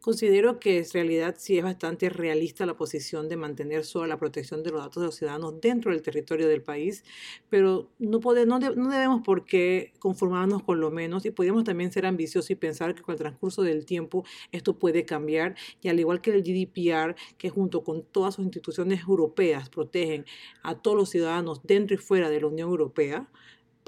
Considero 0.00 0.58
que 0.58 0.78
en 0.78 0.86
realidad 0.92 1.36
sí 1.38 1.58
es 1.58 1.64
bastante 1.64 2.08
realista 2.08 2.66
la 2.66 2.76
posición 2.76 3.28
de 3.28 3.36
mantener 3.36 3.84
solo 3.84 4.06
la 4.06 4.18
protección 4.18 4.62
de 4.62 4.70
los 4.70 4.80
datos 4.82 5.00
de 5.00 5.06
los 5.06 5.14
ciudadanos 5.14 5.60
dentro 5.60 5.92
del 5.92 6.02
territorio 6.02 6.48
del 6.48 6.62
país, 6.62 7.04
pero 7.48 7.90
no, 7.98 8.20
no, 8.20 8.58
debemos 8.58 9.22
por 9.22 9.44
qué 9.44 9.92
conformarnos 9.98 10.62
con 10.62 10.80
lo 10.80 10.90
menos 10.90 11.24
y 11.26 11.30
podríamos 11.30 11.64
también 11.64 11.92
ser 11.92 12.06
ambiciosos 12.06 12.50
y 12.50 12.54
pensar 12.54 12.94
que 12.94 13.02
con 13.02 13.14
el 13.14 13.18
transcurso 13.18 13.62
del 13.62 13.84
tiempo 13.86 14.24
esto 14.52 14.78
puede 14.78 15.04
cambiar 15.04 15.56
y 15.80 15.88
al 15.88 16.00
igual 16.00 16.20
que 16.20 16.30
el 16.30 16.42
GDPR, 16.42 17.16
que 17.36 17.50
junto 17.50 17.82
con 17.84 18.02
todas 18.02 18.34
sus 18.34 18.44
instituciones 18.44 19.02
europeas 19.02 19.68
protegen 19.68 20.24
a 20.62 20.74
todos 20.80 20.96
los 20.96 21.10
ciudadanos 21.10 21.62
dentro 21.64 21.94
y 21.94 21.98
fuera 21.98 22.30
de 22.30 22.40
la 22.40 22.46
Unión 22.46 22.68
Europea, 22.68 23.28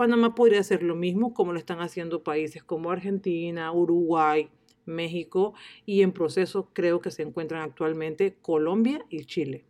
Panamá 0.00 0.34
podría 0.34 0.60
hacer 0.60 0.82
lo 0.82 0.96
mismo 0.96 1.34
como 1.34 1.52
lo 1.52 1.58
están 1.58 1.80
haciendo 1.80 2.22
países 2.22 2.64
como 2.64 2.90
Argentina, 2.90 3.70
Uruguay, 3.70 4.48
México 4.90 5.54
y 5.86 6.02
en 6.02 6.12
proceso 6.12 6.70
creo 6.72 7.00
que 7.00 7.10
se 7.10 7.22
encuentran 7.22 7.62
actualmente 7.62 8.36
Colombia 8.42 9.04
y 9.08 9.24
Chile. 9.24 9.64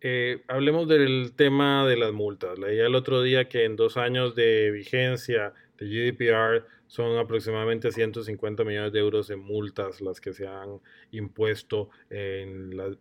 Eh, 0.00 0.42
hablemos 0.48 0.88
del 0.88 1.32
tema 1.36 1.86
de 1.86 1.96
las 1.96 2.12
multas. 2.12 2.58
Leía 2.58 2.86
el 2.86 2.94
otro 2.96 3.22
día 3.22 3.48
que 3.48 3.64
en 3.64 3.76
dos 3.76 3.96
años 3.96 4.34
de 4.34 4.72
vigencia 4.72 5.54
de 5.78 5.86
GDPR 5.86 6.66
son 6.92 7.16
aproximadamente 7.16 7.90
150 7.90 8.64
millones 8.64 8.92
de 8.92 8.98
euros 8.98 9.30
en 9.30 9.38
multas 9.38 10.02
las 10.02 10.20
que 10.20 10.34
se 10.34 10.46
han 10.46 10.78
impuesto 11.10 11.88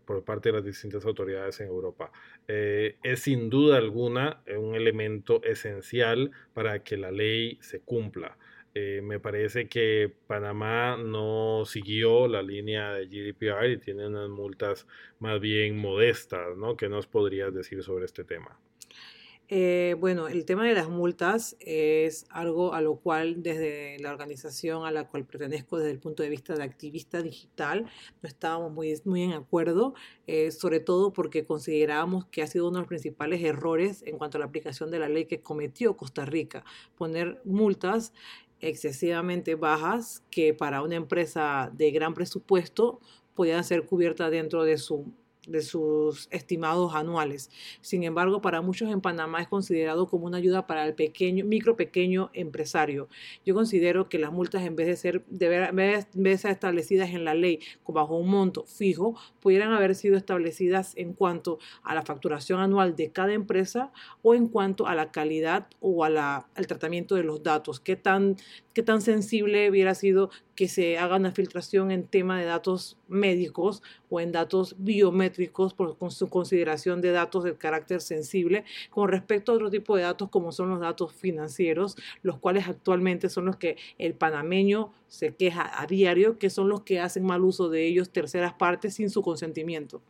por 0.06 0.24
parte 0.24 0.50
de 0.50 0.54
las 0.54 0.64
distintas 0.64 1.04
autoridades 1.04 1.60
en 1.60 1.68
Europa. 1.68 2.12
Eh, 2.48 2.96
es 3.04 3.20
sin 3.22 3.50
duda 3.50 3.78
alguna 3.78 4.44
un 4.58 4.76
elemento 4.76 5.44
esencial 5.44 6.32
para 6.54 6.84
que 6.84 6.96
la 6.96 7.12
ley 7.12 7.58
se 7.62 7.82
cumpla. 7.82 8.38
Eh, 8.74 9.02
me 9.04 9.20
parece 9.20 9.68
que 9.68 10.14
Panamá 10.28 10.96
no 10.98 11.66
siguió 11.66 12.28
la 12.28 12.42
línea 12.42 12.94
de 12.94 13.08
GDPR 13.08 13.70
y 13.70 13.78
tiene 13.78 14.08
unas 14.08 14.30
multas 14.30 14.88
más 15.20 15.42
bien 15.42 15.78
modestas, 15.78 16.56
¿no? 16.56 16.78
¿Qué 16.78 16.88
nos 16.88 17.06
podrías 17.06 17.54
decir 17.54 17.84
sobre 17.84 18.06
este 18.06 18.24
tema? 18.24 18.58
Eh, 19.54 19.98
bueno, 20.00 20.30
el 20.30 20.46
tema 20.46 20.66
de 20.66 20.74
las 20.74 20.88
multas 20.88 21.58
es 21.60 22.26
algo 22.30 22.74
a 22.74 22.80
lo 22.80 22.96
cual 22.96 23.44
desde 23.44 24.00
la 24.00 24.12
organización 24.12 24.86
a 24.86 24.92
la 24.92 25.10
cual 25.10 25.26
pertenezco 25.26 25.78
desde 25.78 25.92
el 25.92 26.00
punto 26.00 26.24
de 26.24 26.30
vista 26.30 26.56
de 26.56 26.64
activista 26.64 27.22
digital 27.22 27.84
no 28.22 28.30
estábamos 28.30 28.72
muy, 28.72 28.94
muy 29.04 29.24
en 29.24 29.34
acuerdo, 29.34 29.94
eh, 30.26 30.52
sobre 30.52 30.80
todo 30.80 31.12
porque 31.12 31.44
considerábamos 31.44 32.28
que 32.28 32.44
ha 32.44 32.48
sido 32.48 32.70
uno 32.70 32.78
de 32.78 32.84
los 32.84 32.88
principales 32.88 33.44
errores 33.44 34.04
en 34.08 34.18
cuanto 34.18 34.38
a 34.38 34.40
la 34.40 34.46
aplicación 34.46 34.90
de 34.90 35.00
la 35.00 35.10
ley 35.10 35.26
que 35.26 35.42
cometió 35.42 35.98
Costa 35.98 36.24
Rica, 36.24 36.64
poner 36.96 37.42
multas 37.44 38.14
excesivamente 38.62 39.56
bajas 39.56 40.24
que 40.30 40.54
para 40.54 40.82
una 40.82 40.96
empresa 40.96 41.72
de 41.74 41.92
gran 41.92 42.14
presupuesto 42.14 43.00
podían 43.34 43.64
ser 43.64 43.86
cubiertas 43.86 44.32
dentro 44.32 44.64
de 44.64 44.78
su 44.78 45.12
de 45.48 45.62
sus 45.62 46.28
estimados 46.32 46.94
anuales. 46.96 47.50
Sin 47.82 48.04
embargo, 48.04 48.42
para 48.42 48.62
muchos 48.62 48.92
en 48.92 49.02
Panamá 49.02 49.42
es 49.42 49.48
considerado 49.48 50.08
como 50.08 50.26
una 50.26 50.38
ayuda 50.38 50.68
para 50.68 50.86
el 50.86 50.94
pequeño, 50.94 51.46
micro 51.46 51.76
pequeño 51.76 52.30
empresario. 52.34 53.10
Yo 53.46 53.54
considero 53.54 54.10
que 54.10 54.20
las 54.20 54.32
multas 54.32 54.64
en 54.64 54.76
vez 54.76 54.88
de 54.88 54.96
ser 54.96 55.26
de 55.26 56.38
ser 56.38 56.52
establecidas 56.52 57.10
en 57.10 57.26
la 57.26 57.34
ley 57.34 57.60
bajo 57.92 58.18
un 58.18 58.30
monto 58.30 58.64
fijo, 58.66 59.16
pudieran 59.40 59.72
haber 59.74 59.96
sido 59.96 60.18
establecidas 60.18 60.94
en 60.96 61.14
cuanto 61.14 61.60
a 61.84 61.96
la 61.96 62.04
facturación 62.04 62.60
anual 62.60 62.96
de 62.96 63.12
cada 63.12 63.34
empresa 63.34 63.92
o 64.22 64.34
en 64.36 64.48
cuanto 64.48 64.88
a 64.88 64.96
la 64.96 65.12
calidad 65.12 65.68
o 65.80 66.04
al 66.04 66.44
tratamiento 66.68 67.16
de 67.16 67.24
los 67.24 67.44
datos. 67.44 67.80
¿Qué 67.80 67.96
tan, 67.96 68.38
qué 68.74 68.84
tan 68.84 69.02
sensible 69.02 69.70
hubiera 69.70 69.96
sido 69.96 70.30
que 70.56 70.68
se 70.68 70.98
haga 70.98 71.18
una 71.18 71.32
filtración 71.32 71.92
en 71.92 72.06
tema 72.06 72.40
de 72.40 72.46
datos 72.46 72.98
médicos 73.08 73.84
o 74.10 74.20
en 74.20 74.32
datos 74.32 74.76
biométricos 74.80 75.74
por 75.74 75.96
su 76.12 76.30
consideración 76.30 77.02
de 77.02 77.12
datos 77.12 77.44
de 77.44 77.56
carácter 77.56 78.02
sensible 78.02 78.64
con 78.90 79.10
respecto 79.10 79.52
a 79.52 79.56
otro 79.56 79.70
tipo 79.70 79.96
de 79.96 80.04
datos 80.04 80.30
como 80.30 80.52
son 80.52 80.70
los 80.70 80.80
datos 80.80 81.14
financieros, 81.14 81.96
los 82.24 82.38
cuales 82.38 82.68
actualmente 82.68 83.30
son 83.30 83.46
los 83.46 83.58
que 83.58 83.78
el 83.98 84.14
panameño 84.14 84.94
se 85.08 85.36
queja 85.36 85.82
a 85.82 85.88
diario, 85.88 86.38
que 86.38 86.50
son 86.50 86.70
los 86.70 86.82
que 86.82 87.00
hacen 87.00 87.26
mal 87.26 87.44
uso 87.44 87.70
de 87.70 87.86
ellos 87.88 88.12
terceras 88.12 88.54
partes 88.54 88.96
sin 88.96 89.10
su 89.10 89.22
consentimiento. 89.22 90.02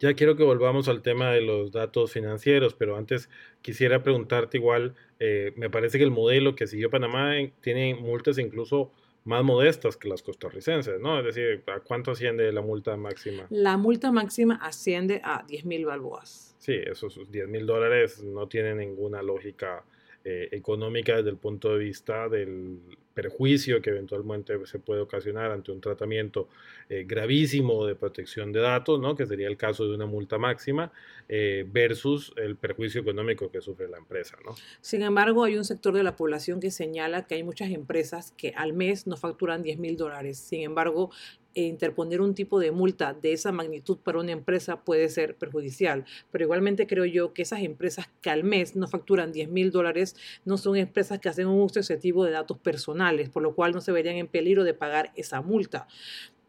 Ya 0.00 0.14
quiero 0.14 0.34
que 0.34 0.42
volvamos 0.42 0.88
al 0.88 1.02
tema 1.02 1.30
de 1.30 1.42
los 1.42 1.72
datos 1.72 2.10
financieros, 2.10 2.74
pero 2.74 2.96
antes 2.96 3.28
quisiera 3.60 4.02
preguntarte 4.02 4.56
igual, 4.56 4.94
eh, 5.20 5.52
me 5.56 5.68
parece 5.68 5.98
que 5.98 6.04
el 6.04 6.10
modelo 6.10 6.56
que 6.56 6.66
siguió 6.66 6.90
Panamá 6.90 7.34
tiene 7.60 7.94
multas 7.94 8.38
incluso 8.38 8.90
más 9.24 9.44
modestas 9.44 9.98
que 9.98 10.08
las 10.08 10.22
costarricenses, 10.22 10.98
¿no? 10.98 11.18
Es 11.18 11.26
decir, 11.26 11.62
¿a 11.66 11.80
cuánto 11.80 12.12
asciende 12.12 12.50
la 12.52 12.62
multa 12.62 12.96
máxima? 12.96 13.46
La 13.50 13.76
multa 13.76 14.10
máxima 14.12 14.54
asciende 14.56 15.20
a 15.22 15.44
10 15.46 15.66
mil 15.66 15.84
balboas. 15.84 16.56
Sí, 16.58 16.72
esos 16.74 17.20
10 17.30 17.48
mil 17.48 17.66
dólares 17.66 18.22
no 18.22 18.48
tienen 18.48 18.78
ninguna 18.78 19.22
lógica 19.22 19.84
eh, 20.24 20.48
económica 20.52 21.16
desde 21.16 21.30
el 21.30 21.36
punto 21.36 21.72
de 21.72 21.84
vista 21.84 22.28
del 22.28 22.78
perjuicio 23.14 23.82
que 23.82 23.90
eventualmente 23.90 24.54
se 24.66 24.78
puede 24.78 25.00
ocasionar 25.00 25.50
ante 25.50 25.72
un 25.72 25.80
tratamiento 25.80 26.48
eh, 26.88 27.04
gravísimo 27.06 27.84
de 27.86 27.94
protección 27.94 28.52
de 28.52 28.60
datos, 28.60 29.00
¿no? 29.00 29.16
que 29.16 29.26
sería 29.26 29.48
el 29.48 29.56
caso 29.56 29.86
de 29.86 29.94
una 29.94 30.06
multa 30.06 30.38
máxima, 30.38 30.92
eh, 31.28 31.66
versus 31.68 32.32
el 32.36 32.56
perjuicio 32.56 33.00
económico 33.00 33.50
que 33.50 33.60
sufre 33.60 33.88
la 33.88 33.98
empresa. 33.98 34.36
¿no? 34.44 34.54
Sin 34.80 35.02
embargo, 35.02 35.44
hay 35.44 35.56
un 35.56 35.64
sector 35.64 35.94
de 35.94 36.02
la 36.02 36.16
población 36.16 36.60
que 36.60 36.70
señala 36.70 37.26
que 37.26 37.34
hay 37.34 37.42
muchas 37.42 37.70
empresas 37.70 38.32
que 38.36 38.52
al 38.56 38.72
mes 38.72 39.06
no 39.06 39.16
facturan 39.16 39.62
10 39.62 39.78
mil 39.78 39.96
dólares. 39.96 40.38
Sin 40.38 40.62
embargo, 40.62 41.10
interponer 41.54 42.20
un 42.20 42.34
tipo 42.34 42.58
de 42.58 42.70
multa 42.70 43.14
de 43.14 43.32
esa 43.32 43.52
magnitud 43.52 43.98
para 43.98 44.18
una 44.18 44.32
empresa 44.32 44.84
puede 44.84 45.08
ser 45.08 45.36
perjudicial. 45.36 46.04
Pero 46.30 46.44
igualmente 46.44 46.86
creo 46.86 47.04
yo 47.04 47.32
que 47.32 47.42
esas 47.42 47.60
empresas 47.60 48.08
que 48.20 48.30
al 48.30 48.44
mes 48.44 48.76
no 48.76 48.88
facturan 48.88 49.32
10 49.32 49.48
mil 49.50 49.70
dólares 49.70 50.16
no 50.44 50.56
son 50.56 50.76
empresas 50.76 51.18
que 51.18 51.28
hacen 51.28 51.46
un 51.46 51.60
uso 51.60 51.80
excesivo 51.80 52.24
de 52.24 52.32
datos 52.32 52.58
personales, 52.58 53.28
por 53.28 53.42
lo 53.42 53.54
cual 53.54 53.72
no 53.72 53.80
se 53.80 53.92
verían 53.92 54.16
en 54.16 54.28
peligro 54.28 54.64
de 54.64 54.74
pagar 54.74 55.12
esa 55.16 55.42
multa. 55.42 55.86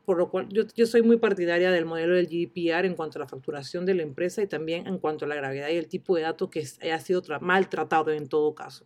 Por 0.06 0.18
lo 0.18 0.30
cual 0.30 0.50
yo, 0.50 0.64
yo 0.76 0.88
soy 0.88 1.04
muy 1.04 1.18
partidaria 1.18 1.72
del 1.72 1.86
modelo 1.86 2.16
del 2.16 2.28
GDPR 2.28 2.86
en 2.86 2.96
cuanto 2.96 3.20
a 3.20 3.22
la 3.22 3.28
facturación 3.28 3.86
de 3.86 3.94
la 3.94 4.02
empresa 4.02 4.42
y 4.42 4.48
también 4.48 4.88
en 4.88 4.98
cuanto 4.98 5.26
a 5.26 5.28
la 5.28 5.36
gravedad 5.36 5.70
y 5.70 5.78
el 5.78 5.88
tipo 5.88 6.16
de 6.16 6.24
datos 6.24 6.50
que 6.50 6.66
haya 6.82 7.00
sido 7.00 7.22
maltratado 7.40 8.12
en 8.12 8.28
todo 8.28 8.56
caso. 8.56 8.86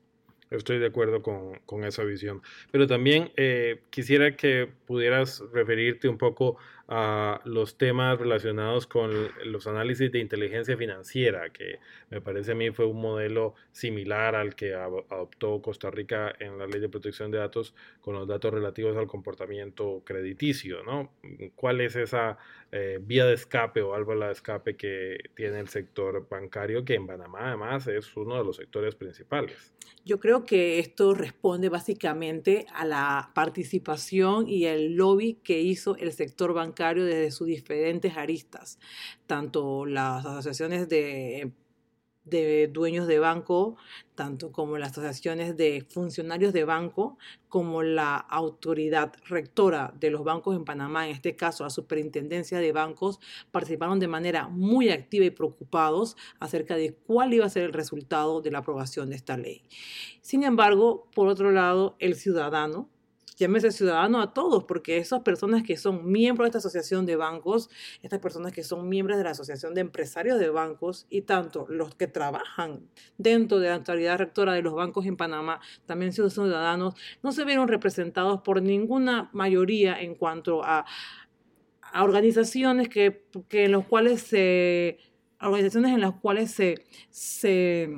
Estoy 0.51 0.79
de 0.79 0.87
acuerdo 0.87 1.21
con, 1.21 1.59
con 1.65 1.83
esa 1.83 2.03
visión. 2.03 2.41
Pero 2.71 2.87
también 2.87 3.31
eh, 3.35 3.81
quisiera 3.89 4.35
que 4.35 4.69
pudieras 4.85 5.43
referirte 5.53 6.07
un 6.07 6.17
poco 6.17 6.57
a 6.87 7.41
los 7.45 7.77
temas 7.77 8.19
relacionados 8.19 8.85
con 8.85 9.11
los 9.43 9.65
análisis 9.65 10.11
de 10.11 10.19
inteligencia 10.19 10.77
financiera, 10.77 11.49
que 11.49 11.79
me 12.11 12.21
parece 12.21 12.51
a 12.51 12.55
mí 12.55 12.69
fue 12.69 12.85
un 12.85 13.01
modelo 13.01 13.55
similar 13.71 14.35
al 14.35 14.55
que 14.55 14.75
adoptó 14.75 15.61
Costa 15.61 15.89
Rica 15.89 16.33
en 16.39 16.59
la 16.59 16.67
ley 16.67 16.79
de 16.79 16.89
protección 16.89 17.31
de 17.31 17.39
datos 17.39 17.73
con 18.01 18.13
los 18.13 18.27
datos 18.27 18.53
relativos 18.53 18.95
al 18.97 19.07
comportamiento 19.07 20.03
crediticio, 20.05 20.83
¿no? 20.83 21.11
¿Cuál 21.55 21.81
es 21.81 21.95
esa 21.95 22.37
eh, 22.71 22.99
vía 23.01 23.25
de 23.25 23.33
escape 23.33 23.81
o 23.81 23.89
válvula 23.89 24.27
de 24.27 24.33
escape 24.33 24.75
que 24.75 25.17
tiene 25.35 25.59
el 25.59 25.69
sector 25.69 26.27
bancario, 26.29 26.85
que 26.85 26.93
en 26.93 27.07
Panamá 27.07 27.47
además 27.47 27.87
es 27.87 28.15
uno 28.15 28.37
de 28.37 28.43
los 28.43 28.57
sectores 28.57 28.93
principales? 28.93 29.73
Yo 30.03 30.19
creo 30.19 30.45
que 30.45 30.77
esto 30.77 31.15
responde 31.15 31.69
básicamente 31.69 32.67
a 32.73 32.85
la 32.85 33.31
participación 33.33 34.47
y 34.47 34.65
el 34.65 34.93
lobby 34.95 35.39
que 35.43 35.61
hizo 35.61 35.95
el 35.97 36.11
sector 36.11 36.53
bancario 36.53 36.74
desde 36.75 37.31
sus 37.31 37.47
diferentes 37.47 38.17
aristas, 38.17 38.79
tanto 39.27 39.85
las 39.85 40.25
asociaciones 40.25 40.89
de, 40.89 41.51
de 42.25 42.67
dueños 42.67 43.07
de 43.07 43.19
banco, 43.19 43.77
tanto 44.15 44.51
como 44.51 44.77
las 44.77 44.91
asociaciones 44.91 45.55
de 45.55 45.85
funcionarios 45.87 46.53
de 46.53 46.63
banco, 46.63 47.17
como 47.49 47.83
la 47.83 48.17
autoridad 48.17 49.13
rectora 49.27 49.93
de 49.99 50.09
los 50.09 50.23
bancos 50.23 50.55
en 50.55 50.65
Panamá, 50.65 51.07
en 51.07 51.15
este 51.15 51.35
caso 51.35 51.63
la 51.63 51.69
superintendencia 51.69 52.59
de 52.59 52.71
bancos, 52.71 53.19
participaron 53.51 53.99
de 53.99 54.07
manera 54.07 54.47
muy 54.47 54.89
activa 54.89 55.25
y 55.25 55.29
preocupados 55.29 56.17
acerca 56.39 56.75
de 56.75 56.93
cuál 56.93 57.33
iba 57.33 57.45
a 57.45 57.49
ser 57.49 57.63
el 57.63 57.73
resultado 57.73 58.41
de 58.41 58.51
la 58.51 58.59
aprobación 58.59 59.09
de 59.09 59.15
esta 59.15 59.37
ley. 59.37 59.63
Sin 60.21 60.43
embargo, 60.43 61.07
por 61.13 61.27
otro 61.27 61.51
lado, 61.51 61.95
el 61.99 62.15
ciudadano, 62.15 62.89
llámese 63.35 63.71
ciudadano 63.71 64.21
a 64.21 64.33
todos, 64.33 64.63
porque 64.63 64.97
esas 64.97 65.21
personas 65.21 65.63
que 65.63 65.77
son 65.77 66.09
miembros 66.11 66.45
de 66.45 66.49
esta 66.49 66.59
asociación 66.59 67.05
de 67.05 67.15
bancos, 67.15 67.69
estas 68.01 68.19
personas 68.19 68.51
que 68.51 68.63
son 68.63 68.87
miembros 68.87 69.17
de 69.17 69.23
la 69.23 69.31
asociación 69.31 69.73
de 69.73 69.81
empresarios 69.81 70.39
de 70.39 70.49
bancos 70.49 71.05
y 71.09 71.21
tanto 71.21 71.65
los 71.69 71.95
que 71.95 72.07
trabajan 72.07 72.87
dentro 73.17 73.59
de 73.59 73.69
la 73.69 73.75
autoridad 73.75 74.17
rectora 74.17 74.53
de 74.53 74.61
los 74.61 74.73
bancos 74.73 75.05
en 75.05 75.17
Panamá, 75.17 75.59
también 75.85 76.13
son 76.13 76.29
ciudadanos, 76.29 76.95
no 77.23 77.31
se 77.31 77.45
vieron 77.45 77.67
representados 77.67 78.41
por 78.41 78.61
ninguna 78.61 79.29
mayoría 79.33 79.99
en 79.99 80.15
cuanto 80.15 80.63
a, 80.63 80.85
organizaciones 81.97 82.89
que, 82.89 83.23
en 83.51 83.71
los 83.71 83.85
cuales 83.85 84.21
se 84.21 84.97
organizaciones 85.39 85.93
en 85.93 86.01
las 86.01 86.13
cuales 86.15 86.51
se, 86.51 86.83
se 87.09 87.89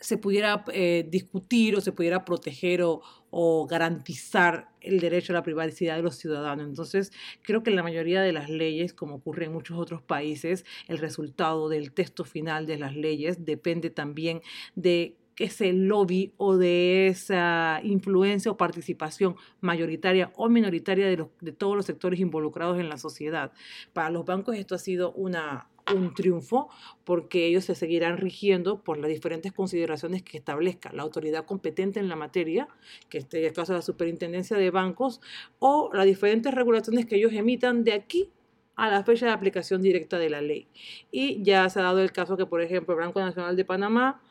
se 0.00 0.16
pudiera 0.16 0.64
eh, 0.72 1.06
discutir 1.08 1.76
o 1.76 1.80
se 1.80 1.92
pudiera 1.92 2.24
proteger 2.24 2.82
o, 2.82 3.02
o, 3.30 3.66
garantizar 3.66 4.68
el 4.80 5.00
derecho 5.00 5.32
a 5.32 5.34
la 5.34 5.42
privacidad 5.42 5.96
de 5.96 6.02
los 6.02 6.16
ciudadanos. 6.16 6.66
Entonces, 6.66 7.12
creo 7.42 7.62
que 7.62 7.70
en 7.70 7.76
la 7.76 7.82
mayoría 7.82 8.22
de 8.22 8.32
las 8.32 8.48
leyes, 8.48 8.94
como 8.94 9.16
ocurre 9.16 9.46
en 9.46 9.52
muchos 9.52 9.78
otros 9.78 10.02
países, 10.02 10.64
el 10.86 10.98
resultado 10.98 11.68
del 11.68 11.92
texto 11.92 12.24
final 12.24 12.66
de 12.66 12.78
las 12.78 12.94
leyes 12.94 13.44
depende 13.44 13.90
también 13.90 14.40
de 14.74 15.16
ese 15.38 15.72
lobby 15.72 16.32
o 16.36 16.56
de 16.56 17.08
esa 17.08 17.80
influencia 17.82 18.50
o 18.50 18.56
participación 18.56 19.36
mayoritaria 19.60 20.32
o 20.36 20.48
minoritaria 20.48 21.06
de, 21.06 21.16
los, 21.16 21.28
de 21.40 21.52
todos 21.52 21.76
los 21.76 21.86
sectores 21.86 22.20
involucrados 22.20 22.78
en 22.78 22.88
la 22.88 22.96
sociedad. 22.96 23.52
Para 23.92 24.10
los 24.10 24.24
bancos 24.24 24.56
esto 24.56 24.74
ha 24.74 24.78
sido 24.78 25.12
una, 25.12 25.68
un 25.94 26.14
triunfo 26.14 26.68
porque 27.04 27.46
ellos 27.46 27.64
se 27.64 27.74
seguirán 27.74 28.18
rigiendo 28.18 28.82
por 28.82 28.98
las 28.98 29.10
diferentes 29.10 29.52
consideraciones 29.52 30.22
que 30.22 30.38
establezca 30.38 30.92
la 30.92 31.02
autoridad 31.02 31.44
competente 31.44 32.00
en 32.00 32.08
la 32.08 32.16
materia, 32.16 32.68
que 33.08 33.18
este 33.18 33.46
es 33.46 33.52
caso 33.52 33.72
la 33.72 33.82
superintendencia 33.82 34.56
de 34.56 34.70
bancos, 34.70 35.20
o 35.58 35.90
las 35.92 36.06
diferentes 36.06 36.52
regulaciones 36.54 37.06
que 37.06 37.16
ellos 37.16 37.32
emitan 37.32 37.84
de 37.84 37.92
aquí 37.92 38.30
a 38.78 38.88
la 38.88 39.02
fecha 39.02 39.26
de 39.26 39.32
aplicación 39.32 39.82
directa 39.82 40.18
de 40.18 40.30
la 40.30 40.40
ley. 40.40 40.68
Y 41.10 41.42
ya 41.42 41.68
se 41.68 41.80
ha 41.80 41.82
dado 41.82 42.00
el 42.00 42.12
caso 42.12 42.36
que, 42.36 42.46
por 42.46 42.62
ejemplo, 42.62 42.94
el 42.94 43.00
Banco 43.00 43.18
Nacional 43.20 43.56
de 43.56 43.64
Panamá 43.64 44.22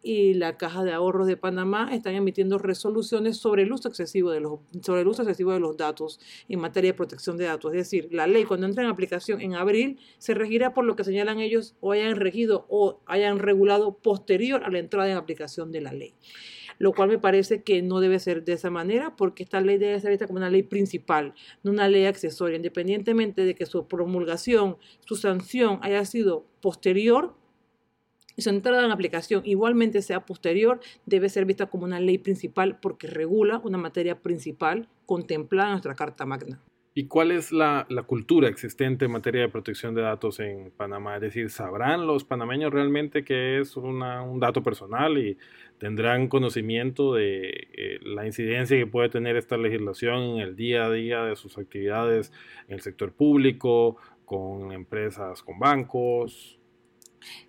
y 0.00 0.34
la 0.34 0.56
Caja 0.56 0.84
de 0.84 0.92
Ahorros 0.92 1.26
de 1.26 1.36
Panamá 1.36 1.88
están 1.92 2.14
emitiendo 2.14 2.58
resoluciones 2.58 3.36
sobre 3.36 3.64
el 3.64 3.72
uso 3.72 3.88
excesivo 3.88 4.30
de 4.30 4.38
los, 4.38 4.60
sobre 4.80 5.00
el 5.00 5.08
uso 5.08 5.22
excesivo 5.22 5.52
de 5.52 5.58
los 5.58 5.76
datos 5.76 6.20
en 6.48 6.60
materia 6.60 6.92
de 6.92 6.96
protección 6.96 7.36
de 7.36 7.46
datos. 7.46 7.72
Es 7.72 7.78
decir, 7.78 8.08
la 8.12 8.28
ley 8.28 8.44
cuando 8.44 8.66
entra 8.66 8.84
en 8.84 8.90
aplicación 8.90 9.40
en 9.40 9.54
abril 9.54 9.98
se 10.18 10.34
regirá 10.34 10.72
por 10.72 10.84
lo 10.84 10.94
que 10.94 11.02
señalan 11.02 11.40
ellos 11.40 11.74
o 11.80 11.90
hayan 11.90 12.14
regido 12.14 12.64
o 12.68 13.00
hayan 13.06 13.40
regulado 13.40 13.94
posterior 13.98 14.62
a 14.62 14.70
la 14.70 14.78
entrada 14.78 15.10
en 15.10 15.16
aplicación 15.16 15.72
de 15.72 15.80
la 15.80 15.92
ley 15.92 16.14
lo 16.78 16.92
cual 16.92 17.08
me 17.08 17.18
parece 17.18 17.62
que 17.62 17.82
no 17.82 18.00
debe 18.00 18.18
ser 18.18 18.44
de 18.44 18.52
esa 18.52 18.70
manera 18.70 19.16
porque 19.16 19.42
esta 19.42 19.60
ley 19.60 19.78
debe 19.78 19.98
ser 20.00 20.10
vista 20.10 20.26
como 20.26 20.38
una 20.38 20.50
ley 20.50 20.62
principal, 20.62 21.34
no 21.62 21.70
una 21.70 21.88
ley 21.88 22.04
accesoria, 22.06 22.56
independientemente 22.56 23.44
de 23.44 23.54
que 23.54 23.66
su 23.66 23.86
promulgación, 23.86 24.76
su 25.04 25.16
sanción 25.16 25.78
haya 25.82 26.04
sido 26.04 26.46
posterior 26.60 27.34
y 28.36 28.42
su 28.42 28.50
entrada 28.50 28.84
en 28.84 28.90
aplicación 28.90 29.42
igualmente 29.44 30.02
sea 30.02 30.26
posterior, 30.26 30.80
debe 31.06 31.28
ser 31.28 31.46
vista 31.46 31.66
como 31.66 31.84
una 31.84 32.00
ley 32.00 32.18
principal 32.18 32.78
porque 32.80 33.06
regula 33.06 33.60
una 33.64 33.78
materia 33.78 34.20
principal 34.20 34.88
contemplada 35.06 35.68
en 35.68 35.72
nuestra 35.72 35.94
Carta 35.94 36.26
Magna. 36.26 36.60
¿Y 36.98 37.08
cuál 37.08 37.30
es 37.30 37.52
la, 37.52 37.86
cultura 38.06 38.48
existente 38.48 39.04
en 39.04 39.10
materia 39.10 39.42
de 39.42 39.50
protección 39.50 39.94
de 39.94 40.00
datos 40.00 40.40
en 40.40 40.70
Panamá? 40.70 41.16
Es 41.16 41.20
decir, 41.20 41.50
¿sabrán 41.50 42.06
los 42.06 42.24
panameños 42.24 42.72
realmente 42.72 43.22
que 43.22 43.60
es 43.60 43.76
un 43.76 44.00
dato 44.40 44.62
personal 44.62 45.18
y 45.18 45.36
tendrán 45.76 46.28
conocimiento 46.28 47.12
de 47.12 47.68
eh, 47.74 47.98
la 48.00 48.24
incidencia 48.24 48.78
que 48.78 48.86
puede 48.86 49.10
tener 49.10 49.36
esta 49.36 49.58
legislación 49.58 50.22
en 50.22 50.38
el 50.38 50.56
día 50.56 50.86
a 50.86 50.90
día 50.90 51.22
de 51.24 51.36
sus 51.36 51.58
actividades 51.58 52.32
en 52.66 52.76
el 52.76 52.80
sector 52.80 53.12
público, 53.12 53.98
con 54.24 54.72
empresas, 54.72 55.42
con 55.42 55.58
bancos? 55.58 56.55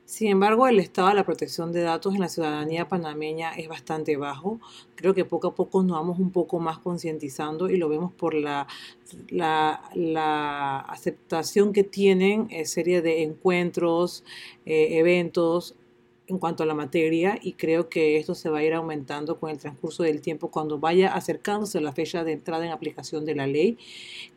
Sin 0.06 0.30
embargo, 0.30 0.68
el 0.68 0.80
estado 0.80 1.10
de 1.10 1.16
la 1.16 1.26
protección 1.26 1.74
de 1.74 1.82
datos 1.82 2.16
en 2.16 2.22
la 2.22 2.30
ciudadanía 2.30 2.88
panameña 2.88 3.52
es 3.52 3.68
bastante 3.68 4.16
bajo. 4.16 4.60
Creo 4.96 5.14
que 5.14 5.26
poco 5.26 5.50
a 5.50 5.56
poco 5.56 5.84
nos 5.84 5.98
vamos 5.98 6.18
un 6.18 6.32
poco 6.32 6.60
más 6.60 6.80
concientizando 6.80 7.70
y 7.70 7.76
lo 7.76 7.90
vemos 7.90 8.14
por 8.14 8.34
la, 8.34 8.68
la, 9.30 10.80
aceptación 10.88 11.74
que 11.74 11.84
tienen 11.84 12.48
eh, 12.52 12.66
serie 12.66 13.02
de 13.02 13.24
encuentros, 13.24 14.24
eh, 14.66 14.98
eventos 14.98 15.76
en 16.28 16.40
cuanto 16.40 16.64
a 16.64 16.66
la 16.66 16.74
materia 16.74 17.40
y 17.42 17.54
creo 17.54 17.90
que 17.90 18.18
esto 18.18 18.36
se 18.36 18.50
va 18.50 18.60
a 18.60 18.64
ir 18.64 18.74
aumentando 18.74 19.40
con 19.40 19.50
el 19.50 19.58
transcurso 19.58 20.04
del 20.04 20.22
tiempo 20.22 20.52
cuando 20.52 20.78
vaya 20.78 21.14
acercándose 21.14 21.80
la 21.80 21.94
fecha 21.94 22.24
de 22.24 22.34
entrada 22.34 22.66
en 22.66 22.72
aplicación 22.72 23.26
de 23.26 23.36
la 23.36 23.48
ley. 23.48 23.78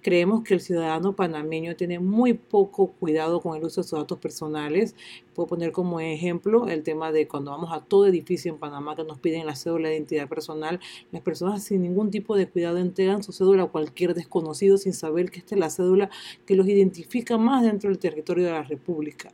Creemos 0.00 0.44
que 0.44 0.54
el 0.54 0.60
ciudadano 0.60 1.16
panameño 1.16 1.74
tiene 1.76 1.98
muy 1.98 2.34
poco 2.34 2.92
cuidado 2.92 3.40
con 3.40 3.56
el 3.56 3.64
uso 3.64 3.82
de 3.82 3.88
sus 3.88 3.98
datos 3.98 4.18
personales. 4.18 4.94
Puedo 5.34 5.46
poner 5.46 5.72
como 5.72 6.00
ejemplo 6.00 6.68
el 6.68 6.82
tema 6.82 7.12
de 7.12 7.28
cuando 7.28 7.50
vamos 7.50 7.72
a 7.72 7.80
todo 7.80 8.06
edificio 8.06 8.52
en 8.52 8.58
Panamá 8.58 8.96
que 8.96 9.04
nos 9.04 9.18
piden 9.18 9.46
la 9.46 9.54
cédula 9.54 9.88
de 9.88 9.96
identidad 9.96 10.28
personal, 10.28 10.80
las 11.12 11.22
personas 11.22 11.64
sin 11.64 11.82
ningún 11.82 12.10
tipo 12.10 12.36
de 12.36 12.48
cuidado 12.48 12.78
entregan 12.78 13.22
su 13.22 13.32
cédula 13.32 13.64
a 13.64 13.66
cualquier 13.66 14.14
desconocido 14.14 14.78
sin 14.78 14.92
saber 14.92 15.30
que 15.30 15.38
esta 15.38 15.54
es 15.54 15.60
la 15.60 15.70
cédula 15.70 16.10
que 16.46 16.56
los 16.56 16.66
identifica 16.66 17.38
más 17.38 17.62
dentro 17.62 17.90
del 17.90 17.98
territorio 17.98 18.46
de 18.46 18.52
la 18.52 18.62
República. 18.62 19.30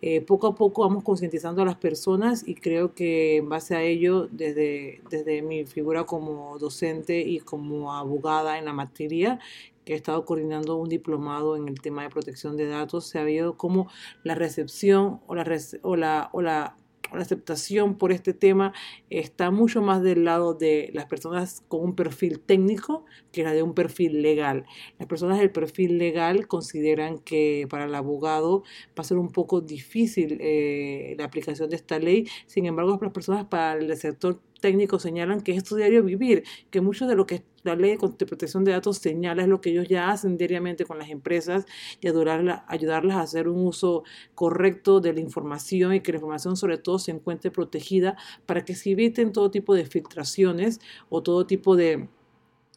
Eh, 0.00 0.20
poco 0.20 0.46
a 0.46 0.54
poco 0.54 0.82
vamos 0.82 1.04
concientizando 1.04 1.62
a 1.62 1.64
las 1.64 1.76
personas 1.76 2.46
y 2.46 2.54
creo 2.54 2.94
que 2.94 3.36
en 3.36 3.48
base 3.48 3.74
a 3.74 3.82
ello, 3.82 4.28
desde, 4.30 5.00
desde 5.10 5.42
mi 5.42 5.64
figura 5.64 6.04
como 6.04 6.58
docente 6.58 7.20
y 7.20 7.40
como 7.40 7.92
abogada 7.94 8.58
en 8.58 8.64
la 8.64 8.72
materia, 8.72 9.38
que 9.84 9.94
he 9.94 9.96
estado 9.96 10.24
coordinando 10.24 10.76
un 10.76 10.88
diplomado 10.88 11.56
en 11.56 11.68
el 11.68 11.80
tema 11.80 12.02
de 12.02 12.10
protección 12.10 12.56
de 12.56 12.66
datos, 12.66 13.06
se 13.06 13.18
ha 13.18 13.24
visto 13.24 13.56
como 13.56 13.88
la 14.24 14.34
recepción 14.34 15.20
o 15.26 15.34
la, 15.34 15.44
o 15.82 15.96
la, 15.96 16.30
o 16.32 16.42
la 16.42 16.76
la 17.16 17.22
aceptación 17.22 17.96
por 17.96 18.12
este 18.12 18.32
tema 18.34 18.72
está 19.10 19.50
mucho 19.50 19.82
más 19.82 20.02
del 20.02 20.24
lado 20.24 20.54
de 20.54 20.90
las 20.94 21.06
personas 21.06 21.62
con 21.68 21.82
un 21.82 21.94
perfil 21.94 22.40
técnico 22.40 23.04
que 23.32 23.42
la 23.42 23.52
de 23.52 23.62
un 23.62 23.74
perfil 23.74 24.22
legal. 24.22 24.64
Las 24.98 25.08
personas 25.08 25.38
del 25.38 25.50
perfil 25.50 25.98
legal 25.98 26.46
consideran 26.46 27.18
que 27.18 27.66
para 27.68 27.84
el 27.84 27.94
abogado 27.94 28.62
va 28.90 29.02
a 29.02 29.04
ser 29.04 29.18
un 29.18 29.30
poco 29.30 29.60
difícil 29.60 30.38
eh, 30.40 31.14
la 31.18 31.24
aplicación 31.24 31.68
de 31.70 31.76
esta 31.76 31.98
ley, 31.98 32.26
sin 32.46 32.66
embargo, 32.66 32.98
las 33.00 33.12
personas 33.12 33.46
para 33.46 33.74
el 33.74 33.94
sector 33.96 34.40
técnico 34.62 34.98
señalan 34.98 35.42
que 35.42 35.54
es 35.54 35.64
diario 35.76 36.02
vivir, 36.02 36.44
que 36.70 36.80
mucho 36.80 37.06
de 37.06 37.14
lo 37.14 37.26
que 37.26 37.44
la 37.64 37.76
ley 37.76 37.98
de 37.98 38.26
protección 38.26 38.64
de 38.64 38.72
datos 38.72 38.96
señala 38.98 39.42
es 39.42 39.48
lo 39.48 39.60
que 39.60 39.70
ellos 39.70 39.86
ya 39.88 40.10
hacen 40.10 40.38
diariamente 40.38 40.86
con 40.86 40.98
las 40.98 41.10
empresas 41.10 41.66
y 42.00 42.08
ayudarlas 42.08 43.16
a 43.16 43.20
hacer 43.20 43.48
un 43.48 43.66
uso 43.66 44.04
correcto 44.34 45.00
de 45.00 45.12
la 45.12 45.20
información 45.20 45.94
y 45.94 46.00
que 46.00 46.12
la 46.12 46.16
información 46.16 46.56
sobre 46.56 46.78
todo 46.78 46.98
se 46.98 47.10
encuentre 47.10 47.50
protegida 47.50 48.16
para 48.46 48.64
que 48.64 48.74
se 48.74 48.92
eviten 48.92 49.32
todo 49.32 49.50
tipo 49.50 49.74
de 49.74 49.84
filtraciones 49.84 50.80
o 51.10 51.22
todo 51.22 51.46
tipo 51.46 51.76
de 51.76 52.08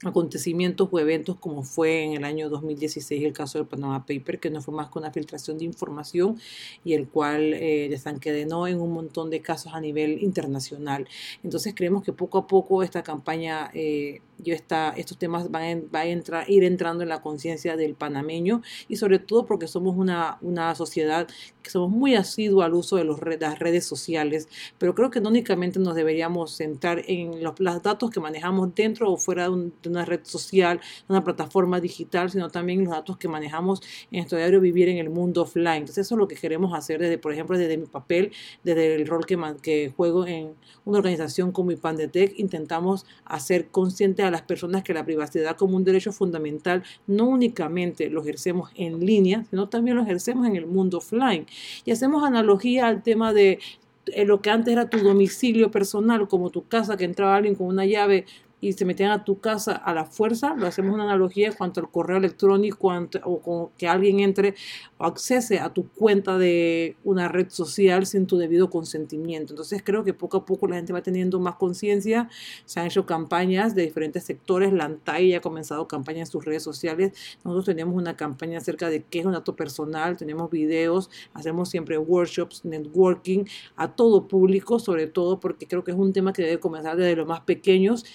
acontecimientos 0.03 0.89
o 0.91 0.99
eventos 0.99 1.37
como 1.37 1.63
fue 1.63 2.03
en 2.03 2.13
el 2.13 2.25
año 2.25 2.49
2016 2.49 3.23
el 3.23 3.33
caso 3.33 3.57
del 3.57 3.67
Panama 3.67 4.05
Paper, 4.05 4.39
que 4.39 4.49
no 4.49 4.61
fue 4.61 4.73
más 4.73 4.89
que 4.89 4.99
una 4.99 5.11
filtración 5.11 5.57
de 5.57 5.65
información 5.65 6.39
y 6.83 6.93
el 6.93 7.07
cual 7.07 7.53
eh, 7.53 7.87
desencadenó 7.89 8.67
en 8.67 8.81
un 8.81 8.91
montón 8.91 9.29
de 9.29 9.41
casos 9.41 9.73
a 9.73 9.79
nivel 9.79 10.21
internacional. 10.21 11.07
Entonces 11.43 11.73
creemos 11.75 12.03
que 12.03 12.11
poco 12.11 12.37
a 12.37 12.47
poco 12.47 12.83
esta 12.83 13.03
campaña 13.03 13.71
eh, 13.73 14.21
yo 14.37 14.53
está, 14.53 14.93
estos 14.97 15.17
temas 15.17 15.49
van, 15.51 15.87
a, 15.93 16.05
entrar, 16.05 16.49
ir 16.49 16.63
entrando 16.63 17.03
en 17.03 17.09
la 17.09 17.21
conciencia 17.21 17.75
del 17.75 17.95
panameño 17.95 18.61
y 18.87 18.97
sobre 18.97 19.19
todo 19.19 19.45
porque 19.45 19.67
somos 19.67 19.95
una, 19.95 20.37
una 20.41 20.75
sociedad 20.75 21.27
que 21.61 21.69
somos 21.69 21.89
muy 21.89 22.15
asiduos 22.15 22.63
al 22.63 22.73
uso 22.73 22.97
de 22.97 23.03
los, 23.03 23.19
las 23.39 23.59
redes 23.59 23.85
sociales, 23.85 24.47
pero 24.77 24.93
creo 24.93 25.09
que 25.09 25.21
no 25.21 25.29
únicamente 25.29 25.79
nos 25.79 25.95
deberíamos 25.95 26.55
centrar 26.55 27.01
en 27.07 27.43
los, 27.43 27.55
datos 27.81 28.09
que 28.09 28.19
manejamos 28.19 28.73
dentro 28.75 29.11
o 29.11 29.17
fuera 29.17 29.49
de, 29.49 29.71
una 29.89 30.05
red 30.05 30.21
social, 30.23 30.79
una 31.09 31.23
plataforma 31.23 31.79
digital, 31.79 32.29
sino 32.29 32.49
también 32.49 32.83
los 32.83 32.93
datos 32.93 33.17
que 33.17 33.27
manejamos 33.27 33.81
en 34.11 34.19
nuestro 34.19 34.37
diario 34.37 34.61
vivir 34.61 34.89
en 34.89 34.97
el 34.97 35.09
mundo 35.09 35.41
offline. 35.41 35.77
Entonces 35.77 36.05
eso 36.05 36.15
es 36.15 36.19
lo 36.19 36.27
que 36.27 36.35
queremos 36.35 36.73
hacer 36.73 36.99
desde, 36.99 37.17
por 37.17 37.33
ejemplo, 37.33 37.57
desde 37.57 37.77
mi 37.77 37.85
papel, 37.85 38.31
desde 38.63 38.95
el 38.95 39.07
rol 39.07 39.25
que, 39.25 39.37
que 39.61 39.93
juego 39.95 40.25
en 40.27 40.53
una 40.85 40.99
organización 40.99 41.51
como 41.51 41.71
IPANDETEC, 41.71 42.39
intentamos 42.39 43.05
hacer 43.25 43.67
consciente 43.69 44.23
a 44.25 44.31
las 44.31 44.41
personas 44.41 44.83
que 44.83 44.93
la 44.93 45.05
privacidad 45.05 45.55
como 45.55 45.77
un 45.77 45.83
derecho 45.83 46.11
fundamental 46.11 46.83
no 47.07 47.25
únicamente 47.25 48.09
lo 48.09 48.21
ejercemos 48.21 48.71
en 48.75 49.05
línea, 49.05 49.45
sino 49.49 49.69
también 49.69 49.97
lo 49.97 50.03
ejercemos 50.03 50.47
en 50.47 50.55
el 50.55 50.65
mundo 50.65 50.97
offline. 50.97 51.45
Y 51.85 51.91
hacemos 51.91 52.23
analogía 52.23 52.87
al 52.87 53.03
tema 53.03 53.33
de 53.33 53.59
eh, 54.07 54.25
lo 54.25 54.41
que 54.41 54.49
antes 54.49 54.71
era 54.71 54.89
tu 54.89 54.99
domicilio 54.99 55.71
personal, 55.71 56.27
como 56.27 56.49
tu 56.49 56.67
casa, 56.67 56.97
que 56.97 57.05
entraba 57.05 57.35
alguien 57.35 57.55
con 57.55 57.67
una 57.67 57.85
llave 57.85 58.25
y 58.65 58.73
se 58.73 58.83
metían 58.83 59.11
a 59.11 59.23
tu 59.23 59.39
casa 59.39 59.73
a 59.73 59.93
la 59.93 60.05
fuerza, 60.05 60.55
lo 60.55 60.65
hacemos 60.65 60.95
una 60.95 61.03
analogía 61.03 61.49
en 61.49 61.53
cuanto 61.53 61.81
al 61.81 61.91
correo 61.91 62.17
electrónico 62.17 62.91
o 63.23 63.71
que 63.77 63.87
alguien 63.87 64.21
entre 64.21 64.55
o 64.97 65.05
accese 65.05 65.59
a 65.59 65.71
tu 65.71 65.87
cuenta 65.89 66.39
de 66.39 66.95
una 67.03 67.27
red 67.27 67.49
social 67.49 68.07
sin 68.07 68.25
tu 68.25 68.37
debido 68.37 68.71
consentimiento. 68.71 69.53
Entonces 69.53 69.83
creo 69.85 70.03
que 70.03 70.15
poco 70.15 70.37
a 70.37 70.45
poco 70.45 70.65
la 70.67 70.77
gente 70.77 70.93
va 70.93 71.03
teniendo 71.03 71.39
más 71.39 71.57
conciencia, 71.57 72.27
se 72.65 72.79
han 72.79 72.87
hecho 72.87 73.05
campañas 73.05 73.75
de 73.75 73.83
diferentes 73.83 74.23
sectores, 74.23 74.73
la 74.73 74.85
ANTAI 74.85 75.29
ya 75.29 75.37
ha 75.37 75.41
comenzado 75.41 75.87
campañas 75.87 76.29
en 76.29 76.31
sus 76.31 76.43
redes 76.43 76.63
sociales, 76.63 77.13
nosotros 77.43 77.65
tenemos 77.65 77.95
una 77.95 78.17
campaña 78.17 78.57
acerca 78.57 78.89
de 78.89 79.03
qué 79.03 79.19
es 79.19 79.25
un 79.27 79.33
dato 79.33 79.55
personal, 79.55 80.17
tenemos 80.17 80.49
videos, 80.49 81.11
hacemos 81.35 81.69
siempre 81.69 81.99
workshops, 81.99 82.65
networking 82.65 83.45
a 83.75 83.95
todo 83.95 84.27
público, 84.27 84.79
sobre 84.79 85.05
todo 85.05 85.39
porque 85.39 85.67
creo 85.67 85.83
que 85.83 85.91
es 85.91 85.97
un 85.97 86.13
tema 86.13 86.33
que 86.33 86.41
debe 86.41 86.59
comenzar 86.59 86.97
desde 86.97 87.15
los 87.15 87.27
más 87.27 87.41
pequeños, 87.41 88.05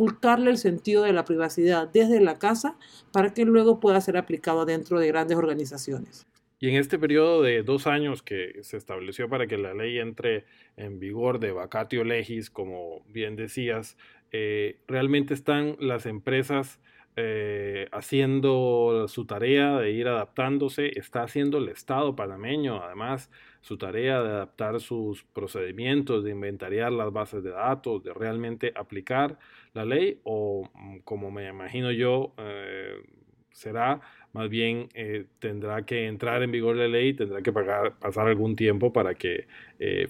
inculcarle 0.00 0.50
el 0.50 0.56
sentido 0.56 1.02
de 1.02 1.12
la 1.12 1.26
privacidad 1.26 1.86
desde 1.92 2.20
la 2.20 2.38
casa 2.38 2.76
para 3.12 3.34
que 3.34 3.44
luego 3.44 3.80
pueda 3.80 4.00
ser 4.00 4.16
aplicado 4.16 4.64
dentro 4.64 4.98
de 4.98 5.08
grandes 5.08 5.36
organizaciones. 5.36 6.26
Y 6.58 6.70
en 6.70 6.76
este 6.76 6.98
periodo 6.98 7.42
de 7.42 7.62
dos 7.62 7.86
años 7.86 8.22
que 8.22 8.60
se 8.62 8.78
estableció 8.78 9.28
para 9.28 9.46
que 9.46 9.58
la 9.58 9.74
ley 9.74 9.98
entre 9.98 10.44
en 10.76 10.98
vigor 11.00 11.38
de 11.38 11.52
vacatio 11.52 12.04
legis, 12.04 12.48
como 12.48 13.02
bien 13.08 13.36
decías, 13.36 13.98
eh, 14.32 14.78
realmente 14.88 15.34
están 15.34 15.76
las 15.80 16.06
empresas 16.06 16.80
eh, 17.16 17.88
haciendo 17.90 19.06
su 19.08 19.26
tarea 19.26 19.78
de 19.78 19.90
ir 19.90 20.06
adaptándose, 20.06 20.98
está 20.98 21.22
haciendo 21.22 21.58
el 21.58 21.68
Estado 21.68 22.14
panameño 22.14 22.82
además 22.82 23.30
su 23.60 23.76
tarea 23.76 24.22
de 24.22 24.28
adaptar 24.28 24.80
sus 24.80 25.24
procedimientos, 25.24 26.22
de 26.24 26.30
inventariar 26.30 26.92
las 26.92 27.12
bases 27.12 27.42
de 27.42 27.50
datos, 27.50 28.04
de 28.04 28.14
realmente 28.14 28.72
aplicar 28.76 29.38
la 29.74 29.84
ley 29.84 30.20
o 30.22 30.70
mm, 30.72 30.98
como 31.00 31.30
me 31.30 31.48
imagino 31.48 31.90
yo 31.90 32.32
eh, 32.38 33.02
será 33.50 34.00
más 34.32 34.48
bien 34.48 34.88
eh, 34.94 35.26
tendrá 35.40 35.84
que 35.84 36.06
entrar 36.06 36.42
en 36.44 36.52
vigor 36.52 36.76
la 36.76 36.86
ley, 36.86 37.12
tendrá 37.14 37.42
que 37.42 37.52
pagar, 37.52 37.98
pasar 37.98 38.28
algún 38.28 38.54
tiempo 38.54 38.92
para 38.92 39.14
que 39.14 39.48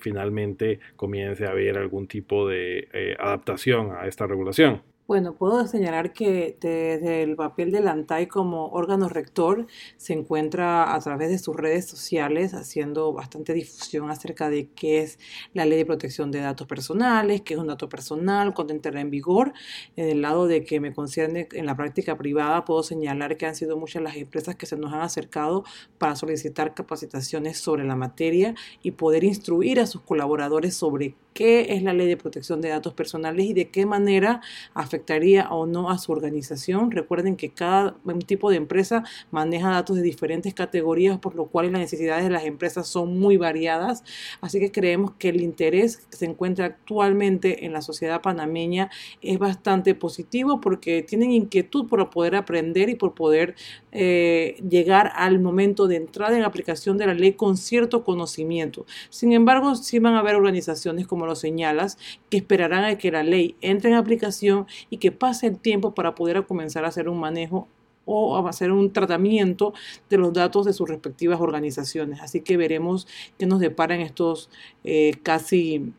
finalmente 0.00 0.80
comience 0.96 1.46
a 1.46 1.50
haber 1.50 1.78
algún 1.78 2.06
tipo 2.06 2.46
de 2.46 3.16
adaptación 3.18 3.92
a 3.96 4.06
esta 4.06 4.26
regulación. 4.26 4.89
Bueno, 5.10 5.34
puedo 5.34 5.66
señalar 5.66 6.12
que 6.12 6.56
desde 6.60 7.24
el 7.24 7.34
papel 7.34 7.72
del 7.72 7.88
ANTAI 7.88 8.28
como 8.28 8.68
órgano 8.68 9.08
rector 9.08 9.66
se 9.96 10.12
encuentra 10.12 10.94
a 10.94 11.00
través 11.00 11.30
de 11.30 11.38
sus 11.40 11.56
redes 11.56 11.86
sociales 11.86 12.54
haciendo 12.54 13.12
bastante 13.12 13.52
difusión 13.52 14.08
acerca 14.08 14.48
de 14.50 14.68
qué 14.68 15.00
es 15.00 15.18
la 15.52 15.64
ley 15.64 15.78
de 15.78 15.84
protección 15.84 16.30
de 16.30 16.38
datos 16.38 16.68
personales, 16.68 17.40
qué 17.40 17.54
es 17.54 17.60
un 17.60 17.66
dato 17.66 17.88
personal, 17.88 18.54
cuándo 18.54 18.72
entrará 18.72 19.00
en 19.00 19.10
vigor. 19.10 19.52
En 19.96 20.08
el 20.08 20.22
lado 20.22 20.46
de 20.46 20.62
que 20.62 20.78
me 20.78 20.94
concierne 20.94 21.48
en 21.54 21.66
la 21.66 21.76
práctica 21.76 22.16
privada, 22.16 22.64
puedo 22.64 22.84
señalar 22.84 23.36
que 23.36 23.46
han 23.46 23.56
sido 23.56 23.76
muchas 23.76 24.04
las 24.04 24.14
empresas 24.14 24.54
que 24.54 24.66
se 24.66 24.76
nos 24.76 24.92
han 24.92 25.00
acercado 25.00 25.64
para 25.98 26.14
solicitar 26.14 26.72
capacitaciones 26.72 27.58
sobre 27.58 27.82
la 27.82 27.96
materia 27.96 28.54
y 28.80 28.92
poder 28.92 29.24
instruir 29.24 29.80
a 29.80 29.86
sus 29.86 30.02
colaboradores 30.02 30.76
sobre 30.76 31.16
qué 31.32 31.74
es 31.74 31.82
la 31.82 31.92
ley 31.92 32.08
de 32.08 32.16
protección 32.16 32.60
de 32.60 32.68
datos 32.68 32.94
personales 32.94 33.46
y 33.46 33.52
de 33.52 33.70
qué 33.70 33.86
manera 33.86 34.40
afectaría 34.74 35.48
o 35.50 35.66
no 35.66 35.90
a 35.90 35.98
su 35.98 36.12
organización. 36.12 36.90
Recuerden 36.90 37.36
que 37.36 37.50
cada 37.50 37.96
tipo 38.26 38.50
de 38.50 38.56
empresa 38.56 39.04
maneja 39.30 39.70
datos 39.70 39.96
de 39.96 40.02
diferentes 40.02 40.54
categorías, 40.54 41.18
por 41.18 41.34
lo 41.34 41.46
cual 41.46 41.72
las 41.72 41.80
necesidades 41.80 42.24
de 42.24 42.30
las 42.30 42.44
empresas 42.44 42.88
son 42.88 43.18
muy 43.18 43.36
variadas. 43.36 44.04
Así 44.40 44.60
que 44.60 44.72
creemos 44.72 45.12
que 45.18 45.28
el 45.28 45.40
interés 45.40 45.98
que 45.98 46.16
se 46.16 46.26
encuentra 46.26 46.66
actualmente 46.66 47.64
en 47.64 47.72
la 47.72 47.82
sociedad 47.82 48.22
panameña 48.22 48.90
es 49.22 49.38
bastante 49.38 49.94
positivo 49.94 50.60
porque 50.60 51.02
tienen 51.02 51.32
inquietud 51.32 51.86
por 51.88 52.10
poder 52.10 52.36
aprender 52.36 52.88
y 52.88 52.94
por 52.94 53.14
poder 53.14 53.54
eh, 53.92 54.56
llegar 54.68 55.12
al 55.14 55.40
momento 55.40 55.86
de 55.86 55.96
entrada 55.96 56.36
en 56.36 56.44
aplicación 56.44 56.96
de 56.96 57.06
la 57.06 57.14
ley 57.14 57.32
con 57.32 57.56
cierto 57.56 58.04
conocimiento. 58.04 58.86
Sin 59.10 59.32
embargo, 59.32 59.74
sí 59.74 59.98
van 59.98 60.14
a 60.14 60.20
haber 60.20 60.34
organizaciones 60.34 61.06
como 61.06 61.19
lo 61.26 61.36
señalas, 61.36 61.98
que 62.28 62.38
esperarán 62.38 62.84
a 62.84 62.98
que 62.98 63.10
la 63.10 63.22
ley 63.22 63.56
entre 63.60 63.90
en 63.90 63.96
aplicación 63.96 64.66
y 64.90 64.98
que 64.98 65.12
pase 65.12 65.48
el 65.48 65.58
tiempo 65.58 65.94
para 65.94 66.14
poder 66.14 66.44
comenzar 66.46 66.84
a 66.84 66.88
hacer 66.88 67.08
un 67.08 67.20
manejo 67.20 67.68
o 68.04 68.48
hacer 68.48 68.72
un 68.72 68.92
tratamiento 68.92 69.72
de 70.08 70.18
los 70.18 70.32
datos 70.32 70.66
de 70.66 70.72
sus 70.72 70.88
respectivas 70.88 71.40
organizaciones. 71.40 72.20
Así 72.20 72.40
que 72.40 72.56
veremos 72.56 73.06
qué 73.38 73.46
nos 73.46 73.60
deparan 73.60 74.00
estos 74.00 74.50
eh, 74.84 75.16
casi 75.22 75.92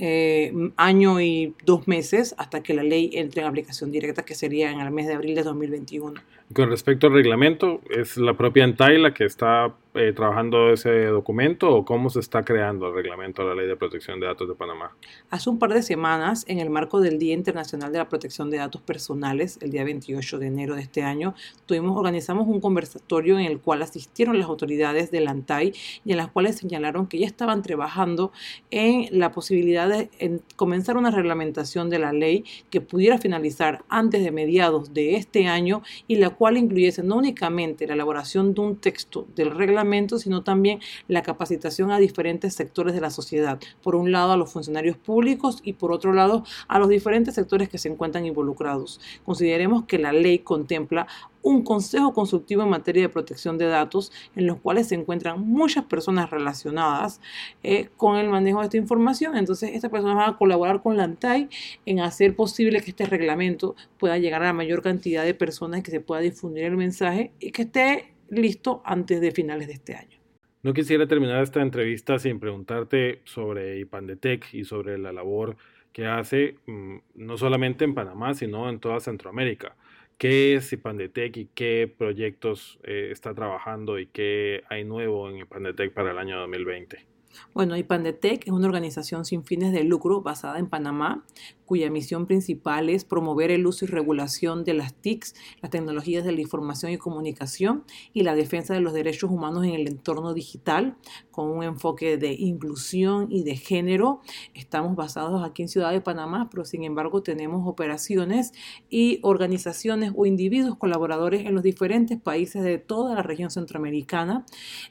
eh, 0.00 0.52
año 0.76 1.20
y 1.20 1.54
dos 1.64 1.88
meses 1.88 2.34
hasta 2.38 2.62
que 2.62 2.72
la 2.72 2.84
ley 2.84 3.10
entre 3.14 3.42
en 3.42 3.48
aplicación 3.48 3.90
directa, 3.90 4.24
que 4.24 4.34
sería 4.34 4.70
en 4.70 4.80
el 4.80 4.90
mes 4.90 5.08
de 5.08 5.14
abril 5.14 5.34
de 5.34 5.42
2021. 5.42 6.20
Con 6.52 6.70
respecto 6.70 7.08
al 7.08 7.14
reglamento, 7.14 7.80
¿es 7.90 8.16
la 8.16 8.34
propia 8.34 8.64
Antai 8.64 8.98
la 8.98 9.12
que 9.12 9.24
está 9.24 9.74
eh, 9.98 10.12
trabajando 10.12 10.72
ese 10.72 11.06
documento 11.06 11.74
o 11.74 11.84
cómo 11.84 12.08
se 12.08 12.20
está 12.20 12.44
creando 12.44 12.86
el 12.86 12.94
reglamento 12.94 13.42
de 13.42 13.48
la 13.48 13.54
Ley 13.56 13.66
de 13.66 13.76
Protección 13.76 14.20
de 14.20 14.26
Datos 14.26 14.48
de 14.48 14.54
Panamá? 14.54 14.96
Hace 15.28 15.50
un 15.50 15.58
par 15.58 15.74
de 15.74 15.82
semanas, 15.82 16.44
en 16.46 16.60
el 16.60 16.70
marco 16.70 17.00
del 17.00 17.18
Día 17.18 17.34
Internacional 17.34 17.90
de 17.90 17.98
la 17.98 18.08
Protección 18.08 18.48
de 18.48 18.58
Datos 18.58 18.80
Personales, 18.80 19.58
el 19.60 19.72
día 19.72 19.82
28 19.82 20.38
de 20.38 20.46
enero 20.46 20.76
de 20.76 20.82
este 20.82 21.02
año, 21.02 21.34
tuvimos, 21.66 21.96
organizamos 21.96 22.46
un 22.46 22.60
conversatorio 22.60 23.38
en 23.38 23.46
el 23.46 23.58
cual 23.60 23.82
asistieron 23.82 24.38
las 24.38 24.48
autoridades 24.48 25.10
del 25.10 25.26
ANTAI 25.26 25.72
y 26.04 26.12
en 26.12 26.16
las 26.16 26.28
cuales 26.28 26.56
señalaron 26.56 27.08
que 27.08 27.18
ya 27.18 27.26
estaban 27.26 27.62
trabajando 27.62 28.30
en 28.70 29.06
la 29.18 29.32
posibilidad 29.32 29.88
de 29.88 30.40
comenzar 30.56 30.96
una 30.96 31.10
reglamentación 31.10 31.90
de 31.90 31.98
la 31.98 32.12
ley 32.12 32.44
que 32.70 32.80
pudiera 32.80 33.18
finalizar 33.18 33.84
antes 33.88 34.22
de 34.22 34.30
mediados 34.30 34.94
de 34.94 35.16
este 35.16 35.46
año 35.48 35.82
y 36.06 36.16
la 36.16 36.30
cual 36.30 36.56
incluyese 36.56 37.02
no 37.02 37.16
únicamente 37.16 37.86
la 37.86 37.94
elaboración 37.94 38.54
de 38.54 38.60
un 38.60 38.76
texto 38.76 39.26
del 39.34 39.50
reglamento, 39.50 39.87
sino 40.18 40.42
también 40.42 40.80
la 41.08 41.22
capacitación 41.22 41.90
a 41.90 41.98
diferentes 41.98 42.54
sectores 42.54 42.94
de 42.94 43.00
la 43.00 43.10
sociedad. 43.10 43.58
Por 43.82 43.94
un 43.94 44.12
lado, 44.12 44.32
a 44.32 44.36
los 44.36 44.52
funcionarios 44.52 44.96
públicos 44.96 45.60
y 45.62 45.72
por 45.74 45.92
otro 45.92 46.12
lado, 46.12 46.44
a 46.68 46.78
los 46.78 46.88
diferentes 46.88 47.34
sectores 47.34 47.68
que 47.68 47.78
se 47.78 47.88
encuentran 47.88 48.26
involucrados. 48.26 49.00
Consideremos 49.24 49.84
que 49.84 49.98
la 49.98 50.12
ley 50.12 50.40
contempla 50.40 51.06
un 51.42 51.62
consejo 51.62 52.12
consultivo 52.12 52.62
en 52.62 52.68
materia 52.68 53.02
de 53.02 53.08
protección 53.08 53.58
de 53.58 53.66
datos 53.66 54.12
en 54.36 54.46
los 54.46 54.58
cuales 54.58 54.88
se 54.88 54.94
encuentran 54.94 55.40
muchas 55.40 55.84
personas 55.84 56.30
relacionadas 56.30 57.20
eh, 57.62 57.88
con 57.96 58.16
el 58.16 58.28
manejo 58.28 58.60
de 58.60 58.66
esta 58.66 58.76
información. 58.76 59.36
Entonces, 59.36 59.70
estas 59.74 59.90
personas 59.90 60.16
van 60.16 60.30
a 60.30 60.36
colaborar 60.36 60.82
con 60.82 60.96
la 60.96 61.04
ANTAI 61.04 61.48
en 61.86 62.00
hacer 62.00 62.36
posible 62.36 62.82
que 62.82 62.90
este 62.90 63.06
reglamento 63.06 63.76
pueda 63.98 64.18
llegar 64.18 64.42
a 64.42 64.46
la 64.46 64.52
mayor 64.52 64.82
cantidad 64.82 65.24
de 65.24 65.34
personas, 65.34 65.82
que 65.82 65.90
se 65.90 66.00
pueda 66.00 66.20
difundir 66.20 66.64
el 66.64 66.76
mensaje 66.76 67.32
y 67.40 67.50
que 67.52 67.62
esté 67.62 68.17
listo 68.30 68.82
antes 68.84 69.20
de 69.20 69.30
finales 69.30 69.66
de 69.66 69.74
este 69.74 69.94
año. 69.94 70.18
No 70.62 70.72
quisiera 70.74 71.06
terminar 71.06 71.42
esta 71.42 71.62
entrevista 71.62 72.18
sin 72.18 72.40
preguntarte 72.40 73.20
sobre 73.24 73.78
IPANDETEC 73.78 74.54
y 74.54 74.64
sobre 74.64 74.98
la 74.98 75.12
labor 75.12 75.56
que 75.92 76.06
hace 76.06 76.56
mm, 76.66 76.96
no 77.14 77.38
solamente 77.38 77.84
en 77.84 77.94
Panamá, 77.94 78.34
sino 78.34 78.68
en 78.68 78.80
toda 78.80 79.00
Centroamérica. 79.00 79.76
¿Qué 80.18 80.54
es 80.56 80.72
IPANDETEC 80.72 81.36
y 81.36 81.48
qué 81.54 81.92
proyectos 81.96 82.80
eh, 82.82 83.10
está 83.12 83.34
trabajando 83.34 84.00
y 84.00 84.06
qué 84.06 84.64
hay 84.68 84.84
nuevo 84.84 85.30
en 85.30 85.38
IPANDETEC 85.38 85.92
para 85.92 86.10
el 86.10 86.18
año 86.18 86.38
2020? 86.40 87.17
Bueno, 87.54 87.76
IPANDETEC 87.76 88.46
es 88.46 88.52
una 88.52 88.66
organización 88.66 89.24
sin 89.24 89.44
fines 89.44 89.72
de 89.72 89.84
lucro 89.84 90.22
basada 90.22 90.58
en 90.58 90.68
Panamá 90.68 91.24
cuya 91.68 91.90
misión 91.90 92.26
principal 92.26 92.88
es 92.88 93.04
promover 93.04 93.50
el 93.50 93.66
uso 93.66 93.84
y 93.84 93.88
regulación 93.88 94.64
de 94.64 94.72
las 94.72 94.94
TICs, 94.94 95.34
las 95.60 95.70
tecnologías 95.70 96.24
de 96.24 96.32
la 96.32 96.40
información 96.40 96.90
y 96.92 96.96
comunicación, 96.96 97.84
y 98.14 98.22
la 98.22 98.34
defensa 98.34 98.72
de 98.72 98.80
los 98.80 98.94
derechos 98.94 99.30
humanos 99.30 99.66
en 99.66 99.74
el 99.74 99.86
entorno 99.86 100.32
digital, 100.32 100.96
con 101.30 101.50
un 101.50 101.62
enfoque 101.62 102.16
de 102.16 102.32
inclusión 102.32 103.30
y 103.30 103.42
de 103.42 103.56
género. 103.56 104.22
Estamos 104.54 104.96
basados 104.96 105.46
aquí 105.46 105.60
en 105.60 105.68
Ciudad 105.68 105.92
de 105.92 106.00
Panamá, 106.00 106.48
pero 106.50 106.64
sin 106.64 106.84
embargo 106.84 107.22
tenemos 107.22 107.68
operaciones 107.68 108.52
y 108.88 109.18
organizaciones 109.22 110.12
o 110.16 110.24
individuos 110.24 110.78
colaboradores 110.78 111.44
en 111.44 111.54
los 111.54 111.62
diferentes 111.62 112.18
países 112.18 112.62
de 112.62 112.78
toda 112.78 113.14
la 113.14 113.22
región 113.22 113.50
centroamericana. 113.50 114.46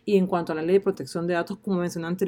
Y 0.06 0.18
en 0.18 0.28
cuanto 0.28 0.52
a 0.52 0.56
la 0.56 0.62
ley 0.62 0.74
de 0.74 0.82
protección 0.82 1.26
de 1.26 1.34
datos, 1.34 1.58
como 1.58 1.78
mencioné 1.78 2.06
anteriormente, 2.06 2.27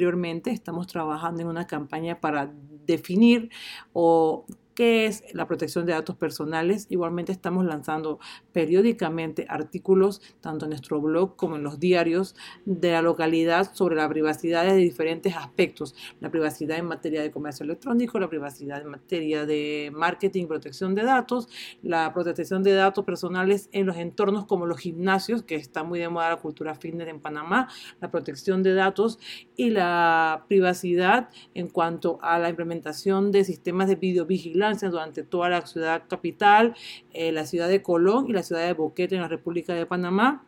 estamos 0.50 0.86
trabajando 0.86 1.42
en 1.42 1.48
una 1.48 1.66
campaña 1.66 2.20
para 2.20 2.50
definir 2.86 3.50
o 3.92 4.46
qué 4.80 5.04
es 5.04 5.24
la 5.34 5.46
protección 5.46 5.84
de 5.84 5.92
datos 5.92 6.16
personales. 6.16 6.86
Igualmente 6.88 7.32
estamos 7.32 7.66
lanzando 7.66 8.18
periódicamente 8.50 9.44
artículos, 9.46 10.22
tanto 10.40 10.64
en 10.64 10.70
nuestro 10.70 11.02
blog 11.02 11.36
como 11.36 11.56
en 11.56 11.62
los 11.62 11.78
diarios 11.78 12.34
de 12.64 12.92
la 12.92 13.02
localidad 13.02 13.74
sobre 13.74 13.96
la 13.96 14.08
privacidad 14.08 14.64
de 14.64 14.76
diferentes 14.76 15.36
aspectos. 15.36 15.94
La 16.20 16.30
privacidad 16.30 16.78
en 16.78 16.86
materia 16.86 17.20
de 17.20 17.30
comercio 17.30 17.64
electrónico, 17.64 18.18
la 18.18 18.30
privacidad 18.30 18.80
en 18.80 18.88
materia 18.88 19.44
de 19.44 19.92
marketing, 19.94 20.46
protección 20.46 20.94
de 20.94 21.02
datos, 21.02 21.50
la 21.82 22.10
protección 22.14 22.62
de 22.62 22.72
datos 22.72 23.04
personales 23.04 23.68
en 23.72 23.84
los 23.84 23.98
entornos 23.98 24.46
como 24.46 24.64
los 24.64 24.78
gimnasios, 24.78 25.42
que 25.42 25.56
está 25.56 25.84
muy 25.84 25.98
de 25.98 26.08
moda 26.08 26.30
la 26.30 26.36
cultura 26.36 26.74
fitness 26.74 27.08
en 27.08 27.20
Panamá, 27.20 27.68
la 28.00 28.10
protección 28.10 28.62
de 28.62 28.72
datos 28.72 29.18
y 29.56 29.68
la 29.68 30.46
privacidad 30.48 31.28
en 31.52 31.68
cuanto 31.68 32.18
a 32.22 32.38
la 32.38 32.48
implementación 32.48 33.30
de 33.30 33.44
sistemas 33.44 33.86
de 33.86 33.96
videovigilancia 33.96 34.69
durante 34.78 35.22
toda 35.22 35.48
la 35.48 35.66
ciudad 35.66 36.02
capital, 36.08 36.74
eh, 37.12 37.32
la 37.32 37.44
ciudad 37.46 37.68
de 37.68 37.82
Colón 37.82 38.26
y 38.28 38.32
la 38.32 38.42
ciudad 38.42 38.66
de 38.66 38.72
Boquete 38.72 39.14
en 39.14 39.22
la 39.22 39.28
República 39.28 39.74
de 39.74 39.86
Panamá. 39.86 40.44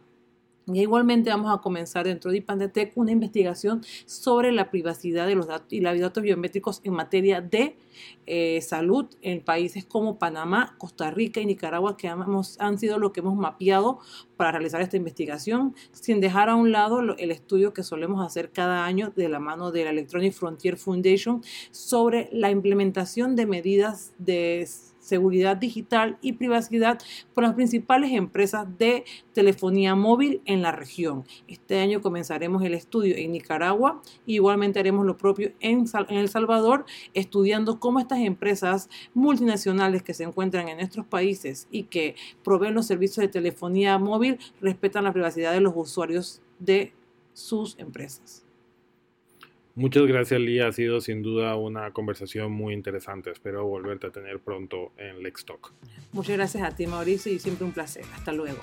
Y 0.66 0.80
igualmente 0.80 1.30
vamos 1.30 1.52
a 1.52 1.60
comenzar 1.60 2.06
dentro 2.06 2.30
de 2.30 2.38
IPANDETEC 2.38 2.92
una 2.96 3.10
investigación 3.10 3.82
sobre 4.06 4.52
la 4.52 4.70
privacidad 4.70 5.26
de 5.26 5.34
los 5.34 5.48
datos 5.48 5.72
y 5.72 5.80
los 5.80 5.98
datos 5.98 6.22
biométricos 6.22 6.80
en 6.84 6.92
materia 6.92 7.40
de 7.40 7.76
eh, 8.26 8.60
salud 8.62 9.06
en 9.22 9.40
países 9.40 9.84
como 9.84 10.18
Panamá, 10.18 10.76
Costa 10.78 11.10
Rica 11.10 11.40
y 11.40 11.46
Nicaragua, 11.46 11.96
que 11.96 12.06
hemos, 12.06 12.60
han 12.60 12.78
sido 12.78 12.98
lo 12.98 13.12
que 13.12 13.20
hemos 13.20 13.34
mapeado 13.34 13.98
para 14.36 14.52
realizar 14.52 14.80
esta 14.80 14.96
investigación, 14.96 15.74
sin 15.90 16.20
dejar 16.20 16.48
a 16.48 16.54
un 16.54 16.70
lado 16.70 17.00
el 17.00 17.30
estudio 17.30 17.72
que 17.72 17.82
solemos 17.82 18.24
hacer 18.24 18.52
cada 18.52 18.84
año 18.84 19.12
de 19.14 19.28
la 19.28 19.40
mano 19.40 19.72
de 19.72 19.84
la 19.84 19.90
Electronic 19.90 20.32
Frontier 20.32 20.76
Foundation 20.76 21.42
sobre 21.72 22.28
la 22.32 22.50
implementación 22.50 23.34
de 23.34 23.46
medidas 23.46 24.12
de 24.18 24.68
seguridad 25.02 25.56
digital 25.56 26.16
y 26.22 26.32
privacidad 26.34 26.98
por 27.34 27.44
las 27.44 27.54
principales 27.54 28.12
empresas 28.12 28.66
de 28.78 29.04
telefonía 29.34 29.94
móvil 29.94 30.40
en 30.46 30.62
la 30.62 30.72
región. 30.72 31.24
Este 31.48 31.80
año 31.80 32.00
comenzaremos 32.00 32.62
el 32.64 32.74
estudio 32.74 33.16
en 33.16 33.32
Nicaragua 33.32 34.00
y 34.24 34.36
igualmente 34.36 34.78
haremos 34.78 35.04
lo 35.04 35.16
propio 35.18 35.52
en, 35.60 35.84
El 36.08 36.28
Salvador, 36.28 36.86
estudiando 37.14 37.80
cómo 37.80 37.98
estas 37.98 38.20
empresas 38.20 38.88
multinacionales 39.12 40.02
que 40.02 40.14
se 40.14 40.24
encuentran 40.24 40.68
en 40.68 40.78
nuestros 40.78 41.04
países 41.04 41.66
y 41.70 41.84
que 41.84 42.14
proveen 42.44 42.74
los 42.74 42.86
servicios 42.86 43.22
de 43.24 43.28
telefonía 43.28 43.98
móvil 43.98 44.38
respetan 44.60 45.04
la 45.04 45.12
privacidad 45.12 45.52
de 45.52 45.60
los 45.60 45.74
usuarios 45.76 46.40
de 46.60 46.92
sus 47.32 47.78
empresas. 47.78 48.44
Muchas 49.74 50.06
gracias, 50.06 50.40
Lee. 50.40 50.60
Ha 50.60 50.72
sido 50.72 51.00
sin 51.00 51.22
duda 51.22 51.56
una 51.56 51.92
conversación 51.92 52.52
muy 52.52 52.74
interesante. 52.74 53.30
Espero 53.30 53.64
volverte 53.66 54.08
a 54.08 54.10
tener 54.10 54.38
pronto 54.40 54.92
en 54.98 55.22
Lex 55.22 55.44
Talk. 55.46 55.72
Muchas 56.12 56.36
gracias 56.36 56.62
a 56.62 56.74
ti, 56.74 56.86
Mauricio, 56.86 57.32
y 57.32 57.38
siempre 57.38 57.64
un 57.64 57.72
placer. 57.72 58.04
Hasta 58.14 58.32
luego. 58.32 58.58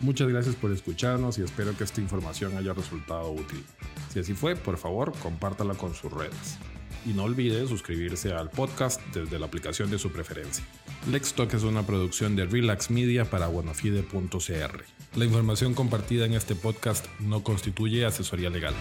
Muchas 0.00 0.28
gracias 0.28 0.54
por 0.56 0.72
escucharnos 0.72 1.38
y 1.38 1.42
espero 1.42 1.76
que 1.76 1.84
esta 1.84 2.02
información 2.02 2.56
haya 2.56 2.74
resultado 2.74 3.30
útil. 3.30 3.64
Si 4.12 4.20
así 4.20 4.34
fue, 4.34 4.54
por 4.54 4.76
favor, 4.76 5.14
compártala 5.22 5.74
con 5.74 5.94
sus 5.94 6.12
redes. 6.12 6.58
Y 7.06 7.10
no 7.10 7.24
olvide 7.24 7.66
suscribirse 7.66 8.32
al 8.32 8.50
podcast 8.50 9.00
desde 9.14 9.38
la 9.38 9.46
aplicación 9.46 9.90
de 9.90 9.98
su 9.98 10.10
preferencia. 10.10 10.64
Lex 11.10 11.34
Talk 11.34 11.54
es 11.54 11.62
una 11.62 11.86
producción 11.86 12.36
de 12.36 12.46
Relax 12.46 12.90
Media 12.90 13.24
para 13.24 13.46
buenafide.cr. 13.46 14.84
La 15.16 15.24
información 15.24 15.72
compartida 15.72 16.26
en 16.26 16.34
este 16.34 16.54
podcast 16.56 17.06
no 17.20 17.42
constituye 17.42 18.04
asesoría 18.04 18.50
legal. 18.50 18.74